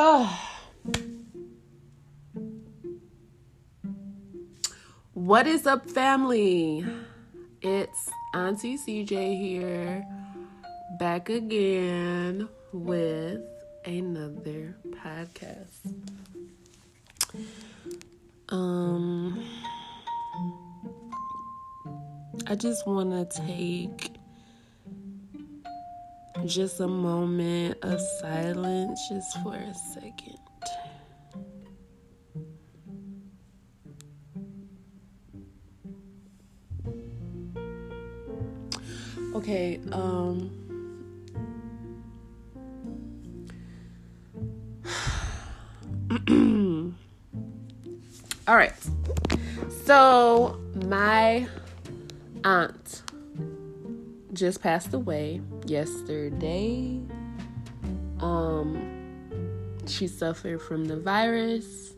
what 5.12 5.46
is 5.46 5.66
up, 5.66 5.90
family? 5.90 6.86
It's 7.60 8.08
Auntie 8.32 8.78
CJ 8.78 9.38
here, 9.38 10.02
back 10.98 11.28
again 11.28 12.48
with 12.72 13.42
another 13.84 14.74
podcast. 14.88 15.92
Um, 18.48 19.44
I 22.46 22.54
just 22.54 22.86
want 22.86 23.10
to 23.10 23.26
take 23.46 24.09
just 26.46 26.80
a 26.80 26.88
moment 26.88 27.78
of 27.82 28.00
silence 28.20 29.00
just 29.08 29.36
for 29.42 29.54
a 29.54 29.74
second. 29.92 30.38
Okay, 39.34 39.80
um 39.92 40.50
All 48.48 48.56
right. 48.56 48.72
So, 49.84 50.60
my 50.86 51.46
aunt 52.44 53.02
just 54.32 54.60
passed 54.62 54.92
away 54.92 55.40
yesterday. 55.70 57.00
Um 58.20 59.00
she 59.86 60.06
suffered 60.08 60.60
from 60.60 60.84
the 60.84 60.96
virus 60.96 61.94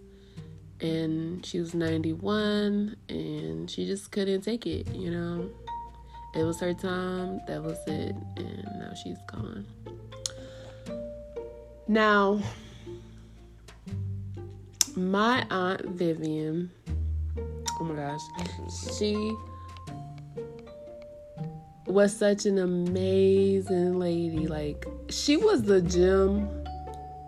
and 0.80 1.44
she 1.44 1.58
was 1.60 1.74
91 1.74 2.97
and 3.08 3.70
she 3.70 3.86
just 3.86 4.10
couldn't 4.10 4.42
take 4.42 4.66
it, 4.66 4.88
you 4.94 5.10
know. 5.10 5.48
It 6.34 6.44
was 6.44 6.58
her 6.60 6.72
time, 6.72 7.41
that 7.47 7.62
was 7.62 7.78
it, 7.86 8.16
and 8.36 8.64
now 8.78 8.94
she's 8.94 9.19
gone. 9.27 9.66
Now, 11.86 12.41
my 14.97 15.47
aunt 15.50 15.84
Vivian, 15.91 16.70
oh 17.78 17.84
my 17.84 17.94
gosh, 17.94 18.20
she 18.98 19.34
was 21.92 22.16
such 22.16 22.46
an 22.46 22.58
amazing 22.58 23.98
lady. 23.98 24.46
Like, 24.46 24.86
she 25.08 25.36
was 25.36 25.62
the 25.62 25.82
gem 25.82 26.48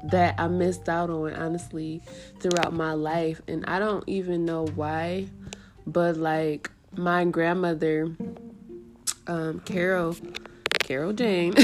that 0.04 0.34
I 0.38 0.48
missed 0.48 0.88
out 0.88 1.10
on, 1.10 1.34
honestly, 1.34 2.02
throughout 2.40 2.72
my 2.72 2.92
life. 2.92 3.40
And 3.48 3.64
I 3.66 3.78
don't 3.78 4.04
even 4.06 4.44
know 4.44 4.66
why, 4.74 5.26
but 5.86 6.16
like, 6.16 6.70
my 6.96 7.24
grandmother, 7.24 8.14
um, 9.26 9.60
Carol, 9.64 10.16
Carol 10.80 11.12
Jane, 11.12 11.54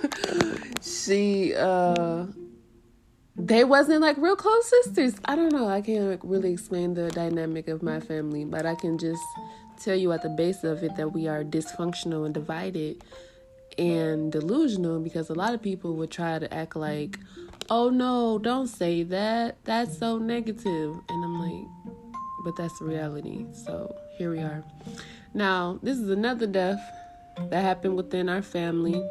she, 0.82 1.54
uh, 1.54 2.26
they 3.36 3.64
wasn't 3.64 4.02
like 4.02 4.16
real 4.18 4.36
close 4.36 4.68
sisters. 4.68 5.14
I 5.24 5.34
don't 5.34 5.52
know. 5.52 5.68
I 5.68 5.80
can't 5.80 6.10
like, 6.10 6.20
really 6.22 6.52
explain 6.52 6.94
the 6.94 7.10
dynamic 7.10 7.68
of 7.68 7.82
my 7.82 8.00
family, 8.00 8.44
but 8.44 8.66
I 8.66 8.74
can 8.74 8.98
just 8.98 9.22
tell 9.84 9.96
you 9.96 10.12
at 10.12 10.22
the 10.22 10.28
base 10.28 10.64
of 10.64 10.82
it 10.82 10.96
that 10.96 11.12
we 11.12 11.28
are 11.28 11.42
dysfunctional 11.42 12.24
and 12.24 12.34
divided 12.34 13.02
and 13.78 14.32
delusional 14.32 15.00
because 15.00 15.30
a 15.30 15.34
lot 15.34 15.54
of 15.54 15.62
people 15.62 15.94
would 15.96 16.10
try 16.10 16.38
to 16.38 16.52
act 16.52 16.76
like, 16.76 17.18
oh 17.70 17.88
no, 17.88 18.38
don't 18.38 18.66
say 18.66 19.02
that. 19.04 19.56
That's 19.64 19.98
so 19.98 20.18
negative. 20.18 20.94
And 21.08 21.24
I'm 21.24 21.40
like, 21.40 21.66
but 22.44 22.56
that's 22.56 22.78
the 22.78 22.86
reality. 22.86 23.46
So 23.52 23.94
here 24.16 24.30
we 24.30 24.38
are. 24.38 24.64
Now, 25.34 25.78
this 25.82 25.98
is 25.98 26.10
another 26.10 26.46
death 26.46 26.80
that 27.48 27.62
happened 27.62 27.96
within 27.96 28.28
our 28.28 28.42
family 28.42 29.02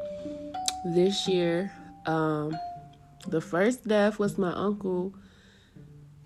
this 0.86 1.28
year. 1.28 1.72
Um, 2.06 2.58
the 3.28 3.42
first 3.42 3.88
death 3.88 4.20
was 4.20 4.38
my 4.38 4.52
uncle, 4.54 5.14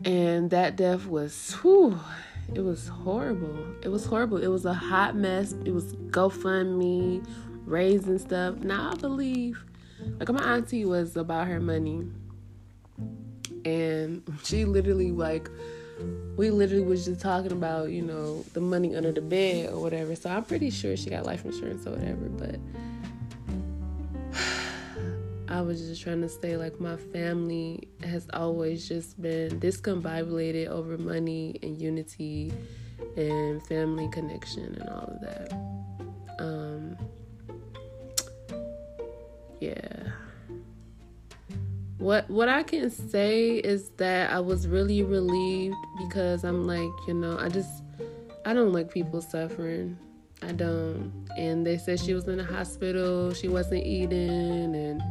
and 0.05 0.49
that 0.51 0.75
death 0.75 1.05
was, 1.05 1.53
whew, 1.61 1.99
it 2.53 2.61
was 2.61 2.87
horrible. 2.87 3.57
It 3.81 3.89
was 3.89 4.05
horrible. 4.05 4.37
It 4.37 4.47
was 4.47 4.65
a 4.65 4.73
hot 4.73 5.15
mess. 5.15 5.53
It 5.65 5.71
was 5.71 5.95
GoFundMe, 6.11 7.25
raising 7.65 8.19
stuff. 8.19 8.57
Now 8.59 8.91
I 8.91 8.95
believe, 8.95 9.63
like 10.19 10.29
my 10.29 10.55
auntie 10.55 10.85
was 10.85 11.15
about 11.15 11.47
her 11.47 11.59
money, 11.59 12.07
and 13.65 14.21
she 14.43 14.65
literally 14.65 15.11
like 15.11 15.49
we 16.35 16.49
literally 16.49 16.83
was 16.83 17.05
just 17.05 17.21
talking 17.21 17.51
about 17.51 17.89
you 17.89 18.01
know 18.01 18.43
the 18.53 18.61
money 18.61 18.95
under 18.95 19.11
the 19.11 19.21
bed 19.21 19.71
or 19.71 19.81
whatever. 19.81 20.15
So 20.15 20.29
I'm 20.29 20.43
pretty 20.43 20.69
sure 20.69 20.95
she 20.97 21.09
got 21.09 21.25
life 21.25 21.45
insurance 21.45 21.85
or 21.87 21.91
whatever, 21.91 22.29
but. 22.29 22.59
I 25.53 25.61
was 25.61 25.87
just 25.87 26.01
trying 26.01 26.21
to 26.21 26.29
say, 26.29 26.57
like, 26.57 26.79
my 26.79 26.97
family 26.97 27.87
has 28.01 28.27
always 28.33 28.87
just 28.87 29.21
been 29.21 29.59
discombobulated 29.59 30.65
over 30.65 30.97
money 30.97 31.59
and 31.61 31.79
unity 31.79 32.51
and 33.15 33.63
family 33.67 34.09
connection 34.11 34.75
and 34.81 34.89
all 34.89 35.13
of 35.13 35.21
that. 35.21 35.53
Um, 36.39 36.97
yeah. 39.59 40.09
What 41.99 42.27
what 42.31 42.49
I 42.49 42.63
can 42.63 42.89
say 42.89 43.57
is 43.57 43.89
that 43.97 44.31
I 44.31 44.39
was 44.39 44.67
really 44.67 45.03
relieved 45.03 45.77
because 45.99 46.43
I'm 46.43 46.65
like, 46.65 46.89
you 47.07 47.13
know, 47.13 47.37
I 47.37 47.49
just 47.49 47.83
I 48.43 48.55
don't 48.55 48.73
like 48.73 48.91
people 48.91 49.21
suffering. 49.21 49.99
I 50.41 50.51
don't. 50.51 51.13
And 51.37 51.63
they 51.63 51.77
said 51.77 51.99
she 51.99 52.15
was 52.15 52.27
in 52.27 52.37
the 52.37 52.43
hospital, 52.43 53.35
she 53.35 53.49
wasn't 53.49 53.85
eating 53.85 54.75
and 54.75 55.01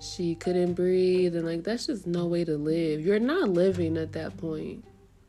she 0.00 0.34
couldn't 0.34 0.74
breathe 0.74 1.36
and 1.36 1.46
like 1.46 1.62
that's 1.62 1.86
just 1.86 2.06
no 2.06 2.26
way 2.26 2.44
to 2.44 2.56
live. 2.56 3.00
You're 3.00 3.18
not 3.18 3.50
living 3.50 3.96
at 3.96 4.12
that 4.12 4.36
point. 4.36 4.84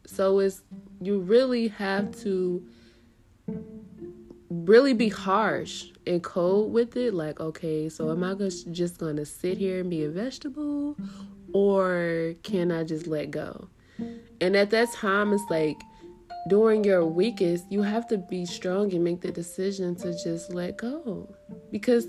So 0.05 0.39
it's 0.39 0.63
you 1.01 1.19
really 1.19 1.67
have 1.69 2.17
to 2.21 2.65
really 4.49 4.93
be 4.93 5.09
harsh 5.09 5.85
and 6.05 6.23
cold 6.23 6.73
with 6.73 6.95
it. 6.97 7.13
Like, 7.13 7.39
okay, 7.39 7.89
so 7.89 8.11
am 8.11 8.23
I 8.23 8.33
just 8.33 8.97
gonna 8.97 9.25
sit 9.25 9.57
here 9.57 9.79
and 9.79 9.89
be 9.89 10.03
a 10.03 10.09
vegetable, 10.09 10.97
or 11.53 12.35
can 12.43 12.71
I 12.71 12.83
just 12.83 13.07
let 13.07 13.31
go? 13.31 13.69
And 14.39 14.55
at 14.55 14.69
that 14.71 14.91
time, 14.93 15.33
it's 15.33 15.43
like 15.49 15.77
during 16.49 16.83
your 16.83 17.05
weakest, 17.05 17.71
you 17.71 17.83
have 17.83 18.07
to 18.07 18.17
be 18.17 18.45
strong 18.45 18.93
and 18.93 19.03
make 19.03 19.21
the 19.21 19.31
decision 19.31 19.95
to 19.97 20.11
just 20.23 20.53
let 20.53 20.77
go 20.77 21.33
because 21.71 22.07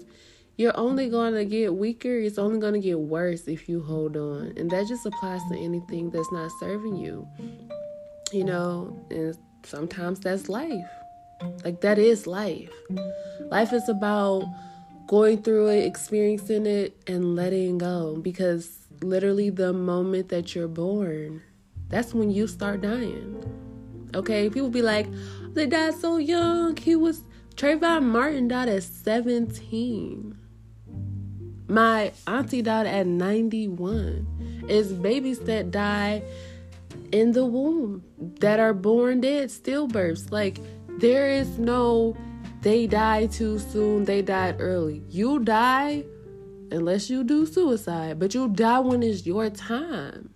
you're 0.62 0.78
only 0.78 1.08
going 1.08 1.34
to 1.34 1.44
get 1.44 1.74
weaker. 1.74 2.16
It's 2.16 2.38
only 2.38 2.60
going 2.60 2.74
to 2.74 2.80
get 2.80 3.00
worse 3.00 3.48
if 3.48 3.68
you 3.68 3.82
hold 3.82 4.16
on. 4.16 4.52
And 4.56 4.70
that 4.70 4.86
just 4.86 5.04
applies 5.04 5.40
to 5.50 5.58
anything 5.58 6.10
that's 6.10 6.30
not 6.30 6.52
serving 6.60 6.96
you. 6.96 7.26
You 8.32 8.44
know, 8.44 9.04
and 9.10 9.36
sometimes 9.64 10.20
that's 10.20 10.48
life. 10.48 10.88
Like 11.64 11.80
that 11.80 11.98
is 11.98 12.28
life. 12.28 12.70
Life 13.50 13.72
is 13.72 13.88
about 13.88 14.44
going 15.08 15.42
through 15.42 15.66
it, 15.70 15.84
experiencing 15.84 16.66
it, 16.66 16.96
and 17.08 17.34
letting 17.34 17.78
go. 17.78 18.16
Because 18.22 18.70
literally, 19.02 19.50
the 19.50 19.72
moment 19.72 20.28
that 20.28 20.54
you're 20.54 20.68
born, 20.68 21.42
that's 21.88 22.14
when 22.14 22.30
you 22.30 22.46
start 22.46 22.82
dying. 22.82 23.44
Okay, 24.14 24.48
people 24.48 24.70
be 24.70 24.82
like, 24.82 25.08
they 25.54 25.66
died 25.66 25.94
so 25.94 26.18
young. 26.18 26.76
He 26.76 26.94
was 26.94 27.24
Trayvon 27.56 28.04
Martin 28.04 28.46
died 28.46 28.68
at 28.68 28.84
17. 28.84 30.38
My 31.72 32.12
auntie 32.26 32.60
died 32.60 32.86
at 32.86 33.06
91. 33.06 34.66
It's 34.68 34.92
babies 34.92 35.38
that 35.40 35.70
die 35.70 36.22
in 37.12 37.32
the 37.32 37.46
womb 37.46 38.04
that 38.40 38.60
are 38.60 38.74
born 38.74 39.22
dead, 39.22 39.48
stillbirths. 39.48 40.30
Like 40.30 40.58
there 40.98 41.28
is 41.28 41.58
no 41.58 42.14
they 42.60 42.86
died 42.86 43.32
too 43.32 43.58
soon, 43.58 44.04
they 44.04 44.20
died 44.20 44.56
early. 44.58 45.02
You 45.08 45.38
die 45.38 46.04
unless 46.70 47.08
you 47.08 47.24
do 47.24 47.46
suicide, 47.46 48.18
but 48.18 48.34
you 48.34 48.48
die 48.48 48.80
when 48.80 49.02
it's 49.02 49.24
your 49.24 49.48
time. 49.48 50.28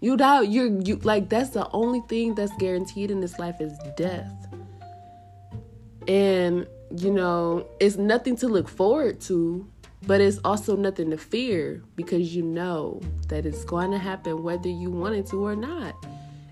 You 0.00 0.18
die 0.18 0.42
you're 0.42 0.82
you 0.82 0.96
like 0.96 1.30
that's 1.30 1.50
the 1.50 1.66
only 1.70 2.02
thing 2.10 2.34
that's 2.34 2.54
guaranteed 2.58 3.10
in 3.10 3.20
this 3.20 3.38
life 3.38 3.58
is 3.58 3.72
death. 3.96 4.36
And 6.06 6.66
you 6.94 7.10
know, 7.10 7.66
it's 7.80 7.96
nothing 7.96 8.36
to 8.36 8.48
look 8.48 8.68
forward 8.68 9.22
to, 9.22 9.66
but 10.06 10.20
it's 10.20 10.38
also 10.44 10.76
nothing 10.76 11.10
to 11.10 11.18
fear 11.18 11.82
because 11.96 12.34
you 12.34 12.42
know 12.42 13.00
that 13.28 13.46
it's 13.46 13.64
going 13.64 13.90
to 13.90 13.98
happen 13.98 14.42
whether 14.42 14.68
you 14.68 14.90
want 14.90 15.14
it 15.14 15.26
to 15.26 15.44
or 15.44 15.56
not. 15.56 15.94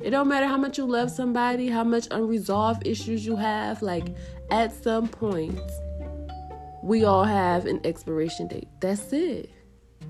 It 0.00 0.10
don't 0.10 0.28
matter 0.28 0.46
how 0.46 0.56
much 0.56 0.78
you 0.78 0.84
love 0.84 1.10
somebody, 1.10 1.68
how 1.68 1.84
much 1.84 2.08
unresolved 2.10 2.86
issues 2.86 3.24
you 3.24 3.36
have, 3.36 3.82
like 3.82 4.06
at 4.50 4.72
some 4.72 5.06
point 5.06 5.60
we 6.82 7.04
all 7.04 7.24
have 7.24 7.66
an 7.66 7.80
expiration 7.84 8.48
date. 8.48 8.68
That's 8.80 9.12
it. 9.12 9.50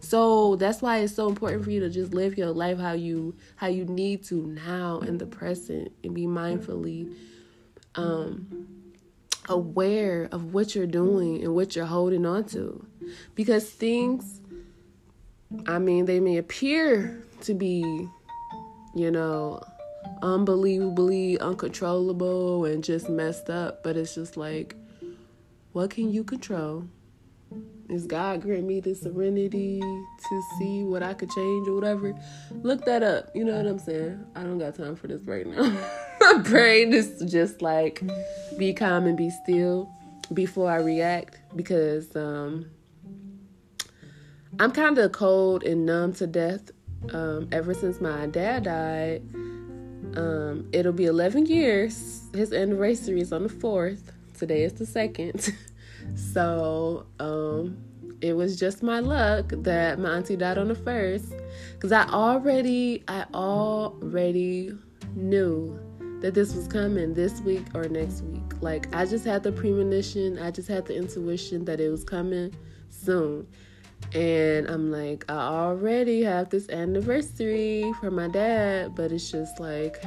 So 0.01 0.57
that's 0.57 0.81
why 0.81 0.99
it's 0.99 1.15
so 1.15 1.29
important 1.29 1.65
for 1.65 1.71
you 1.71 1.81
to 1.81 1.91
just 1.91 2.15
live 2.15 2.39
your 2.39 2.51
life 2.51 2.79
how 2.79 2.93
you 2.93 3.37
how 3.57 3.69
you 3.69 3.85
need 3.85 4.25
to 4.25 4.47
now 4.47 5.01
in 5.01 5.19
the 5.19 5.27
present 5.27 5.93
and 6.03 6.15
be 6.15 6.27
mindfully 6.27 7.15
um 7.95 8.67
aware 9.49 10.29
of 10.33 10.55
what 10.55 10.75
you're 10.75 10.87
doing 10.87 11.43
and 11.43 11.55
what 11.55 11.77
you're 11.77 11.85
holding 11.85 12.25
on 12.25 12.45
to. 12.45 12.87
Because 13.35 13.69
things 13.69 14.41
I 15.67 15.79
mean 15.79 16.07
they 16.07 16.21
may 16.21 16.39
appear 16.39 17.23
to 17.43 17.55
be, 17.55 18.09
you 18.95 19.11
know, 19.11 19.63
unbelievably 20.23 21.39
uncontrollable 21.41 22.65
and 22.65 22.83
just 22.83 23.09
messed 23.09 23.51
up, 23.51 23.83
but 23.83 23.97
it's 23.97 24.15
just 24.15 24.37
like 24.37 24.77
what 25.73 25.91
can 25.91 26.13
you 26.13 26.23
control? 26.23 26.85
Is 27.89 28.07
God 28.07 28.43
grant 28.43 28.65
me 28.65 28.81
the 28.81 28.95
serenity 28.95 29.81
to 29.81 30.43
see 30.59 30.83
what 30.83 31.03
I 31.03 31.13
could 31.15 31.31
change 31.31 31.69
or 31.69 31.75
whatever? 31.75 32.15
Look 32.63 32.85
that 32.85 33.03
up. 33.03 33.31
You 33.35 33.45
know 33.45 33.57
what 33.57 33.67
I'm 33.67 33.79
saying? 33.79 34.25
I 34.35 34.43
don't 34.45 34.59
got 34.59 34.75
time 34.75 34.97
for 34.97 35.09
this 35.09 35.23
right 35.23 35.47
now. 35.47 35.63
My 36.21 36.39
brain 36.39 36.93
is 36.93 37.23
just 37.31 37.61
like 37.61 38.03
be 38.57 38.73
calm 38.73 39.07
and 39.07 39.17
be 39.17 39.31
still 39.31 39.91
before 40.33 40.71
I 40.71 40.77
react 40.77 41.41
because 41.57 42.15
um, 42.17 42.71
I'm 44.59 44.71
kind 44.71 44.99
of 44.99 45.13
cold 45.13 45.65
and 45.65 45.87
numb 45.87 46.13
to 46.15 46.27
death. 46.27 46.71
Um, 47.13 47.49
ever 47.51 47.75
since 47.75 48.01
my 48.01 48.27
dad 48.27 48.65
died, 48.65 49.23
um, 50.17 50.69
it'll 50.73 50.93
be 50.93 51.07
11 51.07 51.47
years. 51.47 52.23
His 52.35 52.53
anniversary 52.53 53.21
is 53.21 53.33
on 53.33 53.45
the 53.45 53.49
4th. 53.49 54.03
Today 54.39 54.65
is 54.65 54.75
the 54.75 54.85
2nd. 54.85 55.53
So 56.17 57.07
um, 57.21 57.77
it 58.21 58.35
was 58.35 58.59
just 58.59 58.83
my 58.83 59.01
luck 59.01 59.49
that 59.51 59.99
my 59.99 60.17
auntie 60.17 60.37
died 60.37 60.59
on 60.59 60.69
the 60.69 60.75
first, 60.75 61.33
because 61.75 61.93
I 61.93 62.05
already, 62.09 63.05
I 63.09 63.25
already 63.35 64.73
knew 65.15 65.79
that 66.21 66.35
this 66.35 66.55
was 66.55 66.69
coming 66.69 67.15
this 67.15 67.41
week 67.41 67.67
or 67.75 67.85
next 67.85 68.23
week. 68.23 68.61
Like 68.61 68.95
I 68.95 69.07
just 69.07 69.25
had 69.25 69.43
the 69.43 69.53
premonition, 69.53 70.39
I 70.39 70.51
just 70.51 70.69
had 70.69 70.87
the 70.87 70.97
intuition 70.97 71.65
that 71.67 71.81
it 71.81 71.89
was 71.89 72.05
coming 72.05 72.55
soon. 72.91 73.47
And 74.15 74.69
I'm 74.69 74.91
like, 74.91 75.25
I 75.29 75.37
already 75.37 76.23
have 76.23 76.51
this 76.51 76.69
anniversary 76.69 77.93
for 78.01 78.11
my 78.11 78.29
dad, 78.29 78.95
but 78.95 79.11
it's 79.11 79.31
just 79.31 79.59
like, 79.59 80.03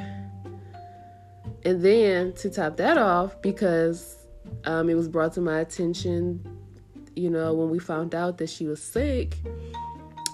and 1.63 1.81
then 1.81 2.33
to 2.33 2.49
top 2.49 2.77
that 2.77 2.97
off, 2.97 3.41
because 3.41 4.27
um, 4.65 4.89
it 4.89 4.93
was 4.95 5.07
brought 5.07 5.33
to 5.33 5.41
my 5.41 5.59
attention, 5.59 6.45
you 7.15 7.29
know, 7.29 7.53
when 7.53 7.69
we 7.69 7.79
found 7.79 8.13
out 8.13 8.37
that 8.37 8.49
she 8.49 8.67
was 8.67 8.81
sick. 8.81 9.37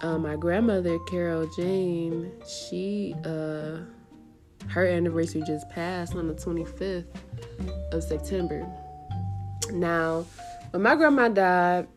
Um, 0.02 0.24
my 0.24 0.36
grandmother, 0.36 0.98
Carol 1.08 1.48
Jane, 1.56 2.32
she, 2.48 3.16
uh, 3.24 3.78
her 4.68 4.86
anniversary 4.86 5.44
just 5.46 5.70
passed 5.70 6.16
on 6.16 6.28
the 6.28 6.34
25th 6.34 7.06
of 7.94 8.04
September. 8.04 8.68
Now, 9.72 10.26
when 10.72 10.82
my 10.82 10.96
grandma 10.96 11.28
died, 11.30 11.88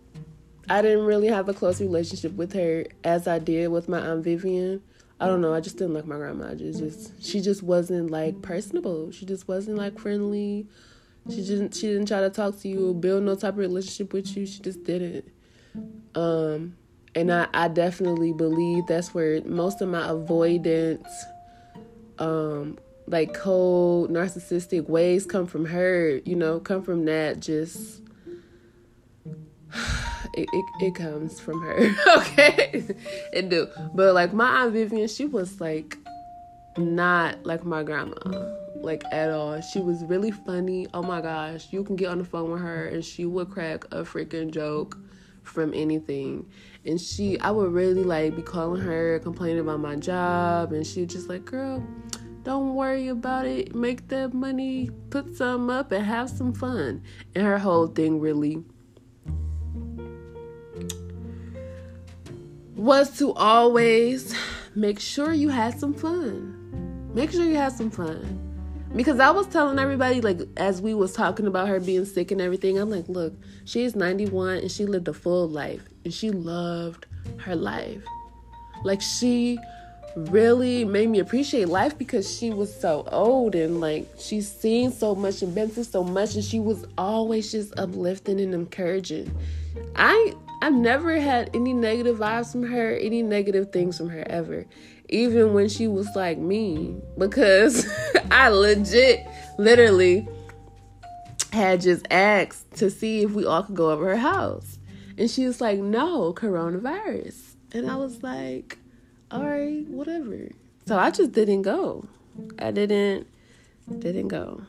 I 0.68 0.82
didn't 0.82 1.04
really 1.04 1.28
have 1.28 1.48
a 1.48 1.54
close 1.54 1.80
relationship 1.80 2.32
with 2.32 2.52
her 2.54 2.84
as 3.02 3.26
I 3.28 3.38
did 3.38 3.68
with 3.68 3.88
my 3.88 4.00
aunt 4.00 4.24
Vivian. 4.24 4.82
I 5.20 5.26
don't 5.26 5.40
know. 5.40 5.54
I 5.54 5.60
just 5.60 5.78
didn't 5.78 5.94
like 5.94 6.06
my 6.06 6.16
grandma. 6.16 6.54
Just, 6.54 6.80
just 6.80 7.24
she 7.24 7.40
just 7.40 7.62
wasn't 7.62 8.10
like 8.10 8.42
personable. 8.42 9.10
She 9.12 9.26
just 9.26 9.46
wasn't 9.46 9.78
like 9.78 9.98
friendly 9.98 10.66
she 11.30 11.42
didn't 11.42 11.74
she 11.74 11.86
didn't 11.88 12.06
try 12.06 12.20
to 12.20 12.30
talk 12.30 12.58
to 12.60 12.68
you 12.68 12.90
or 12.90 12.94
build 12.94 13.22
no 13.22 13.34
type 13.34 13.54
of 13.54 13.58
relationship 13.58 14.12
with 14.12 14.36
you. 14.36 14.46
She 14.46 14.60
just 14.60 14.84
didn't. 14.84 15.26
Um 16.14 16.76
and 17.14 17.32
I, 17.32 17.48
I 17.54 17.68
definitely 17.68 18.32
believe 18.32 18.86
that's 18.86 19.14
where 19.14 19.40
most 19.42 19.80
of 19.80 19.88
my 19.88 20.08
avoidance 20.08 21.08
um 22.18 22.78
like 23.06 23.34
cold 23.34 24.10
narcissistic 24.10 24.88
ways 24.88 25.24
come 25.24 25.46
from 25.46 25.64
her, 25.66 26.20
you 26.24 26.36
know, 26.36 26.60
come 26.60 26.82
from 26.82 27.06
that 27.06 27.40
just 27.40 28.02
it, 30.34 30.48
it, 30.52 30.64
it 30.80 30.94
comes 30.94 31.40
from 31.40 31.60
her. 31.62 31.94
okay. 32.18 32.84
it 33.32 33.48
do. 33.48 33.68
But 33.94 34.14
like 34.14 34.32
my 34.32 34.62
Aunt 34.62 34.72
Vivian, 34.72 35.08
she 35.08 35.26
was 35.26 35.60
like 35.60 35.96
not 36.76 37.44
like 37.44 37.64
my 37.64 37.82
grandma 37.82 38.16
like 38.84 39.02
at 39.10 39.30
all. 39.30 39.60
She 39.60 39.80
was 39.80 40.04
really 40.04 40.30
funny. 40.30 40.86
Oh 40.94 41.02
my 41.02 41.20
gosh, 41.20 41.72
you 41.72 41.82
can 41.82 41.96
get 41.96 42.08
on 42.08 42.18
the 42.18 42.24
phone 42.24 42.50
with 42.50 42.60
her 42.60 42.86
and 42.86 43.04
she 43.04 43.24
would 43.24 43.50
crack 43.50 43.84
a 43.86 44.02
freaking 44.02 44.50
joke 44.50 44.98
from 45.42 45.72
anything. 45.74 46.46
And 46.84 47.00
she, 47.00 47.38
I 47.40 47.50
would 47.50 47.72
really 47.72 48.04
like 48.04 48.36
be 48.36 48.42
calling 48.42 48.80
her, 48.82 49.18
complaining 49.20 49.60
about 49.60 49.80
my 49.80 49.96
job, 49.96 50.72
and 50.72 50.86
she 50.86 51.06
just 51.06 51.28
like, 51.28 51.44
girl, 51.44 51.82
don't 52.42 52.74
worry 52.74 53.08
about 53.08 53.46
it. 53.46 53.74
Make 53.74 54.08
that 54.08 54.34
money, 54.34 54.90
put 55.10 55.34
some 55.36 55.70
up, 55.70 55.92
and 55.92 56.04
have 56.04 56.28
some 56.28 56.52
fun. 56.52 57.02
And 57.34 57.44
her 57.44 57.58
whole 57.58 57.86
thing 57.86 58.20
really 58.20 58.62
was 62.84 63.16
to 63.16 63.32
always 63.32 64.34
make 64.74 65.00
sure 65.00 65.32
you 65.32 65.48
had 65.48 65.80
some 65.80 65.94
fun. 65.94 67.10
Make 67.14 67.30
sure 67.30 67.46
you 67.46 67.56
had 67.56 67.72
some 67.72 67.90
fun 67.90 68.40
because 68.94 69.20
I 69.20 69.30
was 69.30 69.46
telling 69.46 69.78
everybody 69.78 70.20
like 70.20 70.40
as 70.58 70.82
we 70.82 70.92
was 70.92 71.14
talking 71.14 71.46
about 71.46 71.68
her 71.68 71.80
being 71.80 72.04
sick 72.04 72.30
and 72.30 72.42
everything, 72.42 72.78
I'm 72.78 72.90
like, 72.90 73.08
look, 73.08 73.32
she's 73.64 73.96
91 73.96 74.58
and 74.58 74.70
she 74.70 74.84
lived 74.84 75.08
a 75.08 75.14
full 75.14 75.48
life 75.48 75.88
and 76.04 76.12
she 76.12 76.30
loved 76.30 77.06
her 77.38 77.56
life. 77.56 78.04
Like 78.84 79.00
she 79.00 79.58
really 80.14 80.84
made 80.84 81.08
me 81.08 81.20
appreciate 81.20 81.68
life 81.70 81.96
because 81.96 82.30
she 82.30 82.50
was 82.50 82.78
so 82.78 83.08
old 83.10 83.54
and 83.54 83.80
like 83.80 84.06
she's 84.18 84.50
seen 84.52 84.92
so 84.92 85.14
much 85.14 85.40
and 85.40 85.54
been 85.54 85.70
through 85.70 85.84
so 85.84 86.04
much 86.04 86.34
and 86.34 86.44
she 86.44 86.60
was 86.60 86.84
always 86.98 87.50
just 87.50 87.72
uplifting 87.78 88.38
and 88.40 88.52
encouraging. 88.52 89.34
I 89.96 90.34
I've 90.62 90.74
never 90.74 91.18
had 91.20 91.50
any 91.54 91.72
negative 91.72 92.18
vibes 92.18 92.52
from 92.52 92.64
her, 92.64 92.94
any 92.96 93.22
negative 93.22 93.72
things 93.72 93.98
from 93.98 94.08
her 94.08 94.24
ever 94.28 94.66
even 95.08 95.52
when 95.52 95.68
she 95.68 95.86
was 95.86 96.08
like 96.14 96.38
me 96.38 96.96
because 97.18 97.86
I 98.30 98.48
legit 98.48 99.26
literally 99.58 100.26
had 101.52 101.82
just 101.82 102.06
asked 102.10 102.72
to 102.78 102.90
see 102.90 103.22
if 103.22 103.32
we 103.32 103.44
all 103.46 103.62
could 103.62 103.76
go 103.76 103.90
over 103.90 104.08
her 104.08 104.16
house. 104.16 104.78
And 105.16 105.30
she 105.30 105.46
was 105.46 105.60
like, 105.60 105.78
no, 105.78 106.32
coronavirus. 106.32 107.54
And 107.72 107.88
I 107.88 107.96
was 107.96 108.22
like, 108.22 108.78
all 109.30 109.44
right, 109.44 109.86
whatever. 109.88 110.48
So 110.86 110.98
I 110.98 111.10
just 111.10 111.32
didn't 111.32 111.62
go. 111.62 112.08
I 112.58 112.70
didn't 112.72 113.28
didn't 113.98 114.28
go. 114.28 114.62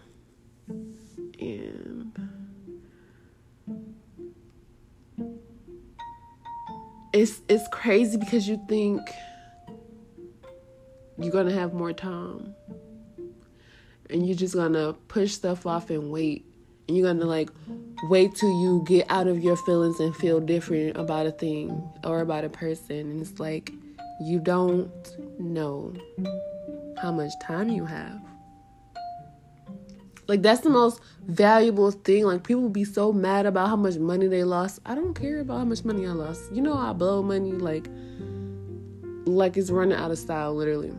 And 0.67 1.94
it's 7.15 7.39
it's 7.47 7.67
crazy 7.69 8.17
because 8.17 8.47
you 8.47 8.59
think 8.67 8.99
you're 11.17 11.31
gonna 11.31 11.53
have 11.53 11.73
more 11.73 11.93
time. 11.93 12.53
And 14.09 14.27
you're 14.27 14.35
just 14.35 14.53
gonna 14.53 14.93
push 15.07 15.31
stuff 15.31 15.65
off 15.65 15.89
and 15.89 16.11
wait. 16.11 16.45
And 16.87 16.97
you're 16.97 17.07
gonna 17.07 17.25
like 17.25 17.49
wait 18.09 18.35
till 18.35 18.49
you 18.61 18.83
get 18.85 19.09
out 19.09 19.27
of 19.27 19.41
your 19.41 19.55
feelings 19.55 19.99
and 19.99 20.13
feel 20.15 20.41
different 20.41 20.97
about 20.97 21.25
a 21.25 21.31
thing 21.31 21.89
or 22.03 22.19
about 22.19 22.43
a 22.43 22.49
person. 22.49 22.99
And 22.99 23.21
it's 23.21 23.39
like 23.39 23.71
you 24.21 24.39
don't 24.39 24.91
know 25.39 25.93
how 27.01 27.11
much 27.11 27.31
time 27.41 27.69
you 27.69 27.85
have 27.85 28.19
like 30.27 30.41
that's 30.41 30.61
the 30.61 30.69
most 30.69 31.01
valuable 31.25 31.91
thing. 31.91 32.25
Like 32.25 32.43
people 32.43 32.69
be 32.69 32.83
so 32.83 33.11
mad 33.11 33.45
about 33.45 33.69
how 33.69 33.75
much 33.75 33.97
money 33.97 34.27
they 34.27 34.43
lost. 34.43 34.79
I 34.85 34.95
don't 34.95 35.13
care 35.13 35.39
about 35.39 35.59
how 35.59 35.65
much 35.65 35.83
money 35.85 36.05
i 36.05 36.11
lost. 36.11 36.51
You 36.51 36.61
know 36.61 36.77
i 36.77 36.93
blow 36.93 37.21
money 37.21 37.51
like 37.51 37.87
like 39.25 39.57
it's 39.57 39.69
running 39.69 39.97
out 39.97 40.11
of 40.11 40.17
style 40.17 40.55
literally. 40.55 40.93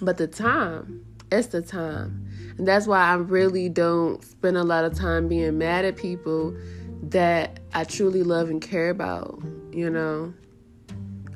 But 0.00 0.16
the 0.18 0.26
time 0.26 1.04
it's 1.32 1.48
the 1.48 1.62
time. 1.62 2.24
And 2.58 2.66
that's 2.66 2.86
why 2.86 3.00
i 3.00 3.14
really 3.14 3.68
don't 3.68 4.24
spend 4.24 4.56
a 4.56 4.64
lot 4.64 4.84
of 4.84 4.94
time 4.94 5.28
being 5.28 5.58
mad 5.58 5.84
at 5.84 5.96
people 5.96 6.56
that 7.02 7.60
i 7.74 7.84
truly 7.84 8.22
love 8.22 8.48
and 8.48 8.62
care 8.62 8.88
about 8.88 9.42
you 9.72 9.90
know? 9.90 10.32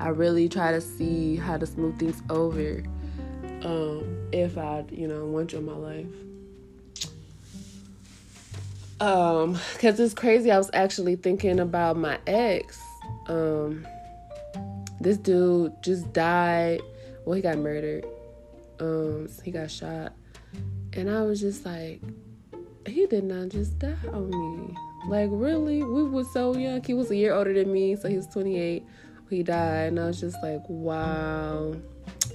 I 0.01 0.09
really 0.09 0.49
try 0.49 0.73
to 0.73 0.81
see 0.81 1.37
how 1.37 1.59
to 1.59 1.67
smooth 1.67 1.99
things 1.99 2.23
over 2.31 2.83
um, 3.63 4.29
if 4.33 4.57
i 4.57 4.83
you 4.91 5.07
know 5.07 5.27
want 5.27 5.53
you 5.53 5.59
in 5.59 5.67
my 5.67 5.75
life 5.75 6.07
um 9.01 9.59
because 9.73 9.99
it's 9.99 10.15
crazy 10.15 10.51
i 10.51 10.59
was 10.59 10.71
actually 10.75 11.17
thinking 11.17 11.59
about 11.59 11.97
my 11.97 12.19
ex 12.27 12.79
um 13.29 13.87
this 15.01 15.17
dude 15.17 15.83
just 15.83 16.13
died. 16.13 16.83
Well, 17.25 17.35
he 17.35 17.43
got 17.43 17.59
murdered. 17.59 18.05
Um, 18.79 19.29
he 19.43 19.51
got 19.51 19.71
shot, 19.71 20.13
and 20.93 21.11
I 21.11 21.23
was 21.23 21.41
just 21.41 21.65
like, 21.65 22.01
he 22.87 23.07
did 23.07 23.25
not 23.25 23.49
just 23.49 23.79
die 23.79 23.95
on 24.13 24.31
me. 24.31 24.77
Like, 25.07 25.29
really? 25.33 25.83
We 25.83 26.05
were 26.05 26.25
so 26.25 26.55
young. 26.55 26.83
He 26.83 26.95
was 26.95 27.11
a 27.11 27.17
year 27.17 27.35
older 27.35 27.53
than 27.53 27.73
me, 27.73 27.97
so 27.97 28.09
he 28.09 28.17
was 28.17 28.27
28. 28.29 28.85
he 29.31 29.43
died, 29.43 29.89
and 29.89 30.01
I 30.01 30.07
was 30.07 30.21
just 30.21 30.37
like, 30.43 30.63
wow, 30.69 31.75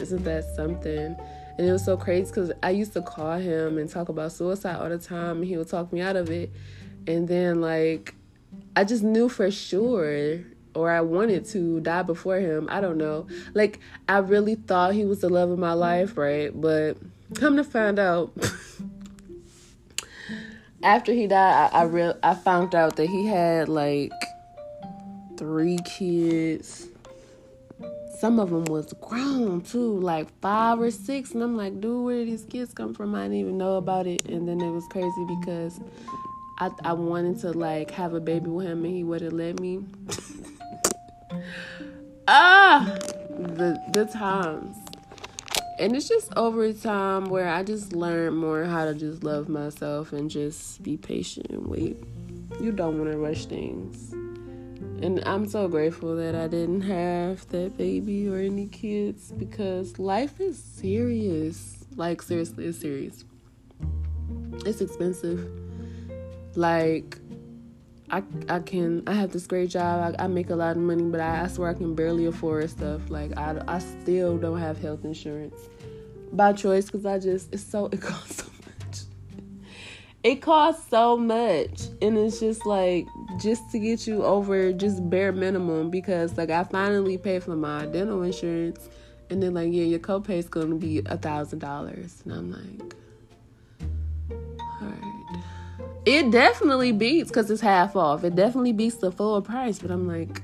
isn't 0.05 0.23
that 0.23 0.43
something? 0.55 1.17
And 1.57 1.67
it 1.67 1.71
was 1.71 1.83
so 1.83 1.97
crazy 1.97 2.29
because 2.29 2.51
I 2.61 2.69
used 2.69 2.93
to 2.93 3.01
call 3.01 3.39
him 3.39 3.79
and 3.79 3.89
talk 3.89 4.09
about 4.09 4.31
suicide 4.31 4.75
all 4.75 4.89
the 4.89 4.99
time, 4.99 5.37
and 5.37 5.45
he 5.45 5.57
would 5.57 5.67
talk 5.67 5.91
me 5.91 6.01
out 6.01 6.15
of 6.15 6.29
it. 6.29 6.51
And 7.07 7.27
then, 7.27 7.59
like, 7.59 8.13
I 8.75 8.83
just 8.83 9.01
knew 9.01 9.29
for 9.29 9.49
sure, 9.49 10.41
or 10.75 10.91
I 10.91 11.01
wanted 11.01 11.45
to 11.45 11.79
die 11.79 12.03
before 12.03 12.37
him. 12.37 12.67
I 12.69 12.81
don't 12.81 12.97
know. 12.97 13.25
Like, 13.55 13.79
I 14.07 14.19
really 14.19 14.55
thought 14.55 14.93
he 14.93 15.05
was 15.05 15.21
the 15.21 15.29
love 15.29 15.49
of 15.49 15.57
my 15.57 15.73
life, 15.73 16.17
right? 16.17 16.51
But 16.53 16.97
come 17.33 17.57
to 17.57 17.63
find 17.63 17.97
out, 17.97 18.31
after 20.83 21.13
he 21.13 21.25
died, 21.25 21.71
I, 21.73 21.83
I 21.83 22.31
I 22.31 22.35
found 22.35 22.75
out 22.75 22.95
that 22.97 23.07
he 23.07 23.25
had 23.25 23.69
like 23.69 24.11
three 25.37 25.79
kids 25.83 26.89
some 28.19 28.39
of 28.39 28.49
them 28.49 28.65
was 28.65 28.93
grown 29.01 29.61
too, 29.61 29.99
like 29.99 30.27
five 30.41 30.79
or 30.79 30.91
six. 30.91 31.31
And 31.31 31.43
I'm 31.43 31.57
like, 31.57 31.79
dude, 31.81 32.05
where 32.05 32.17
did 32.17 32.29
these 32.29 32.45
kids 32.45 32.73
come 32.73 32.93
from? 32.93 33.15
I 33.15 33.23
didn't 33.23 33.37
even 33.37 33.57
know 33.57 33.75
about 33.75 34.07
it. 34.07 34.25
And 34.25 34.47
then 34.47 34.61
it 34.61 34.71
was 34.71 34.85
crazy 34.87 35.25
because 35.39 35.79
I, 36.59 36.71
I 36.83 36.93
wanted 36.93 37.39
to 37.41 37.51
like 37.51 37.91
have 37.91 38.13
a 38.13 38.19
baby 38.19 38.49
with 38.49 38.67
him 38.67 38.85
and 38.85 38.95
he 38.95 39.03
wouldn't 39.03 39.33
let 39.33 39.59
me. 39.59 39.83
ah, 42.27 42.97
the 43.29 43.81
the 43.91 44.05
times. 44.05 44.77
And 45.77 45.93
it's 45.93 46.07
just 46.07 46.31
over 46.37 46.71
time 46.71 47.25
where 47.25 47.49
I 47.49 47.63
just 47.63 47.91
learned 47.91 48.37
more 48.37 48.63
how 48.63 48.85
to 48.85 48.93
just 48.93 49.25
love 49.25 49.49
myself 49.49 50.13
and 50.13 50.29
just 50.29 50.81
be 50.81 50.95
patient 50.95 51.47
and 51.49 51.67
wait. 51.67 51.97
You 52.61 52.71
don't 52.71 52.97
want 52.97 53.11
to 53.11 53.17
rush 53.17 53.45
things. 53.45 54.15
And 55.01 55.21
I'm 55.25 55.47
so 55.47 55.67
grateful 55.67 56.15
that 56.15 56.35
I 56.35 56.47
didn't 56.47 56.81
have 56.81 57.47
that 57.49 57.77
baby 57.77 58.27
or 58.29 58.37
any 58.37 58.67
kids 58.67 59.31
because 59.31 59.99
life 59.99 60.39
is 60.39 60.57
serious. 60.61 61.85
Like, 61.95 62.21
seriously, 62.21 62.65
it's 62.65 62.79
serious. 62.79 63.25
It's 64.65 64.81
expensive. 64.81 65.49
Like, 66.55 67.19
I 68.09 68.23
I 68.47 68.59
can 68.59 69.03
I 69.07 69.13
have 69.13 69.31
this 69.31 69.47
great 69.47 69.69
job. 69.69 70.15
I, 70.19 70.23
I 70.23 70.27
make 70.27 70.49
a 70.49 70.55
lot 70.55 70.75
of 70.75 70.81
money, 70.81 71.03
but 71.03 71.19
I, 71.19 71.43
I 71.43 71.47
swear 71.47 71.69
I 71.69 71.73
can 71.73 71.95
barely 71.95 72.25
afford 72.25 72.69
stuff. 72.69 73.09
Like 73.09 73.37
I, 73.37 73.61
I 73.67 73.79
still 73.79 74.37
don't 74.37 74.59
have 74.59 74.77
health 74.77 75.03
insurance 75.03 75.57
by 76.31 76.53
choice 76.53 76.85
because 76.85 77.05
I 77.05 77.19
just 77.19 77.53
it's 77.53 77.63
so 77.63 77.85
it 77.91 78.01
costs 78.01 78.44
it 80.25 80.41
costs 80.41 80.89
so 80.89 81.15
much 81.15 81.83
and 82.01 82.17
it's 82.17 82.39
just 82.39 82.65
like 82.65 83.05
just 83.39 83.69
to 83.69 83.77
get 83.77 84.07
you 84.07 84.23
over 84.23 84.73
just 84.73 85.07
bare 85.07 85.31
minimum 85.31 85.91
because 85.91 86.35
like 86.35 86.49
i 86.49 86.63
finally 86.63 87.15
paid 87.15 87.43
for 87.43 87.55
my 87.55 87.85
dental 87.85 88.23
insurance 88.23 88.89
and 89.29 89.41
then 89.41 89.53
like 89.53 89.71
yeah 89.71 89.83
your 89.83 89.99
copay 89.99 90.31
is 90.31 90.49
gonna 90.49 90.73
be 90.73 90.99
a 91.05 91.15
thousand 91.15 91.59
dollars 91.59 92.23
and 92.25 92.33
i'm 92.33 92.51
like 92.51 92.95
all 94.81 94.87
right 94.87 95.43
it 96.05 96.31
definitely 96.31 96.91
beats 96.91 97.29
because 97.29 97.49
it's 97.49 97.61
half 97.61 97.95
off. 97.95 98.23
It 98.23 98.35
definitely 98.35 98.73
beats 98.73 98.97
the 98.97 99.11
full 99.11 99.39
price 99.43 99.77
but 99.77 99.91
i'm 99.91 100.07
like 100.07 100.41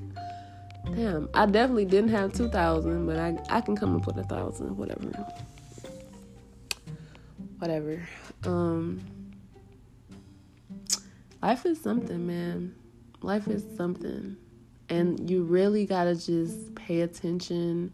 damn 0.96 1.28
i 1.34 1.48
definitely 1.48 1.86
didn't 1.86 2.12
have 2.12 2.34
2000 2.34 3.08
but 3.08 3.18
i 3.18 3.36
i 3.50 3.62
can 3.62 3.76
come 3.76 3.96
up 3.96 4.06
with 4.06 4.18
a 4.18 4.24
thousand 4.26 4.78
whatever. 4.78 5.12
Whatever. 7.58 8.08
Um 8.44 9.02
life 11.42 11.66
is 11.66 11.82
something, 11.82 12.28
man. 12.28 12.76
Life 13.22 13.48
is 13.48 13.64
something. 13.76 14.38
And 14.90 15.30
you 15.30 15.44
really 15.44 15.86
got 15.86 16.06
to 16.06 16.16
just 16.16 16.76
pay 16.76 17.02
attention 17.02 17.92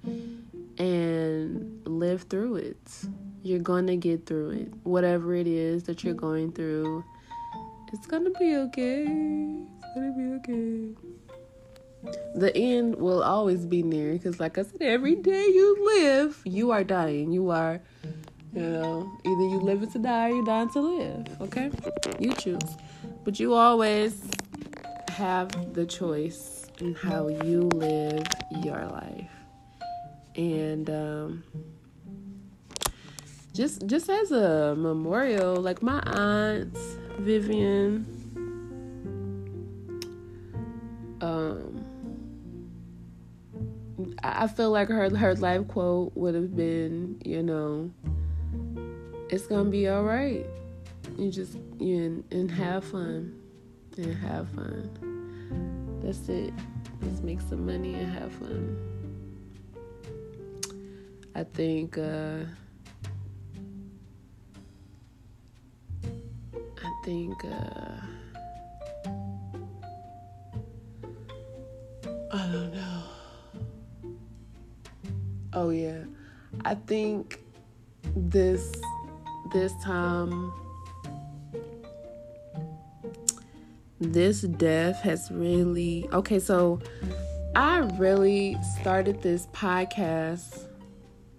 and 0.77 1.81
live 1.85 2.23
through 2.23 2.57
it. 2.57 3.05
You're 3.43 3.59
going 3.59 3.87
to 3.87 3.95
get 3.95 4.25
through 4.25 4.51
it. 4.51 4.73
Whatever 4.83 5.35
it 5.35 5.47
is 5.47 5.83
that 5.83 6.03
you're 6.03 6.13
going 6.13 6.51
through, 6.51 7.03
it's 7.93 8.07
going 8.07 8.23
to 8.25 8.31
be 8.31 8.55
okay. 8.55 9.03
It's 9.03 9.93
going 9.95 10.13
to 10.13 10.17
be 10.17 10.53
okay. 10.53 11.07
The 12.35 12.55
end 12.55 12.95
will 12.95 13.23
always 13.23 13.65
be 13.65 13.83
near 13.83 14.13
because, 14.13 14.39
like 14.39 14.57
I 14.57 14.63
said, 14.63 14.81
every 14.81 15.15
day 15.15 15.45
you 15.45 15.77
live, 15.97 16.41
you 16.45 16.71
are 16.71 16.83
dying. 16.83 17.31
You 17.31 17.49
are, 17.49 17.81
you 18.57 18.63
know, 18.63 19.11
either 19.23 19.43
you 19.43 19.59
live 19.59 19.83
it 19.83 19.91
to 19.91 19.99
die 19.99 20.31
or 20.31 20.35
you 20.37 20.43
dying 20.43 20.69
to 20.69 20.79
live. 20.79 21.41
Okay? 21.41 21.69
You 22.17 22.33
choose. 22.33 22.75
But 23.23 23.39
you 23.39 23.53
always 23.53 24.27
have 25.09 25.75
the 25.75 25.85
choice 25.85 26.65
in 26.79 26.95
how 26.95 27.27
you 27.27 27.61
live 27.61 28.25
your 28.63 28.83
life. 28.87 29.29
And 30.35 30.89
um, 30.89 31.43
just 33.53 33.85
just 33.85 34.09
as 34.09 34.31
a 34.31 34.73
memorial, 34.75 35.57
like 35.57 35.83
my 35.83 35.99
aunt 35.99 36.75
Vivian 37.19 38.05
um 41.21 41.83
I 44.23 44.47
feel 44.47 44.71
like 44.71 44.87
her 44.89 45.15
her 45.15 45.35
life 45.35 45.67
quote 45.67 46.15
would 46.15 46.33
have 46.35 46.55
been, 46.55 47.19
you 47.25 47.41
know, 47.41 47.91
it's 49.29 49.47
gonna 49.47 49.69
be 49.69 49.87
all 49.87 50.03
right 50.03 50.45
you 51.17 51.31
just 51.31 51.57
you 51.79 51.97
and, 51.97 52.23
and 52.31 52.51
have 52.51 52.83
fun 52.83 53.33
and 53.97 54.13
have 54.15 54.49
fun. 54.49 55.99
That's 56.03 56.29
it. 56.29 56.53
Just 57.03 57.23
make 57.23 57.41
some 57.41 57.65
money 57.65 57.95
and 57.95 58.11
have 58.13 58.31
fun. 58.33 58.77
I 61.35 61.43
think 61.43 61.97
uh, 61.97 62.39
I 66.83 67.01
think 67.03 67.43
uh, 67.45 68.01
I 72.31 72.47
don't 72.51 72.73
know. 72.73 73.03
Oh 75.53 75.69
yeah. 75.69 76.03
I 76.65 76.75
think 76.75 77.41
this 78.15 78.71
this 79.51 79.73
time 79.83 80.51
this 83.99 84.41
death 84.41 85.01
has 85.01 85.31
really 85.31 86.07
okay 86.13 86.39
so 86.39 86.79
i 87.55 87.79
really 87.97 88.55
started 88.79 89.21
this 89.23 89.47
podcast. 89.47 90.65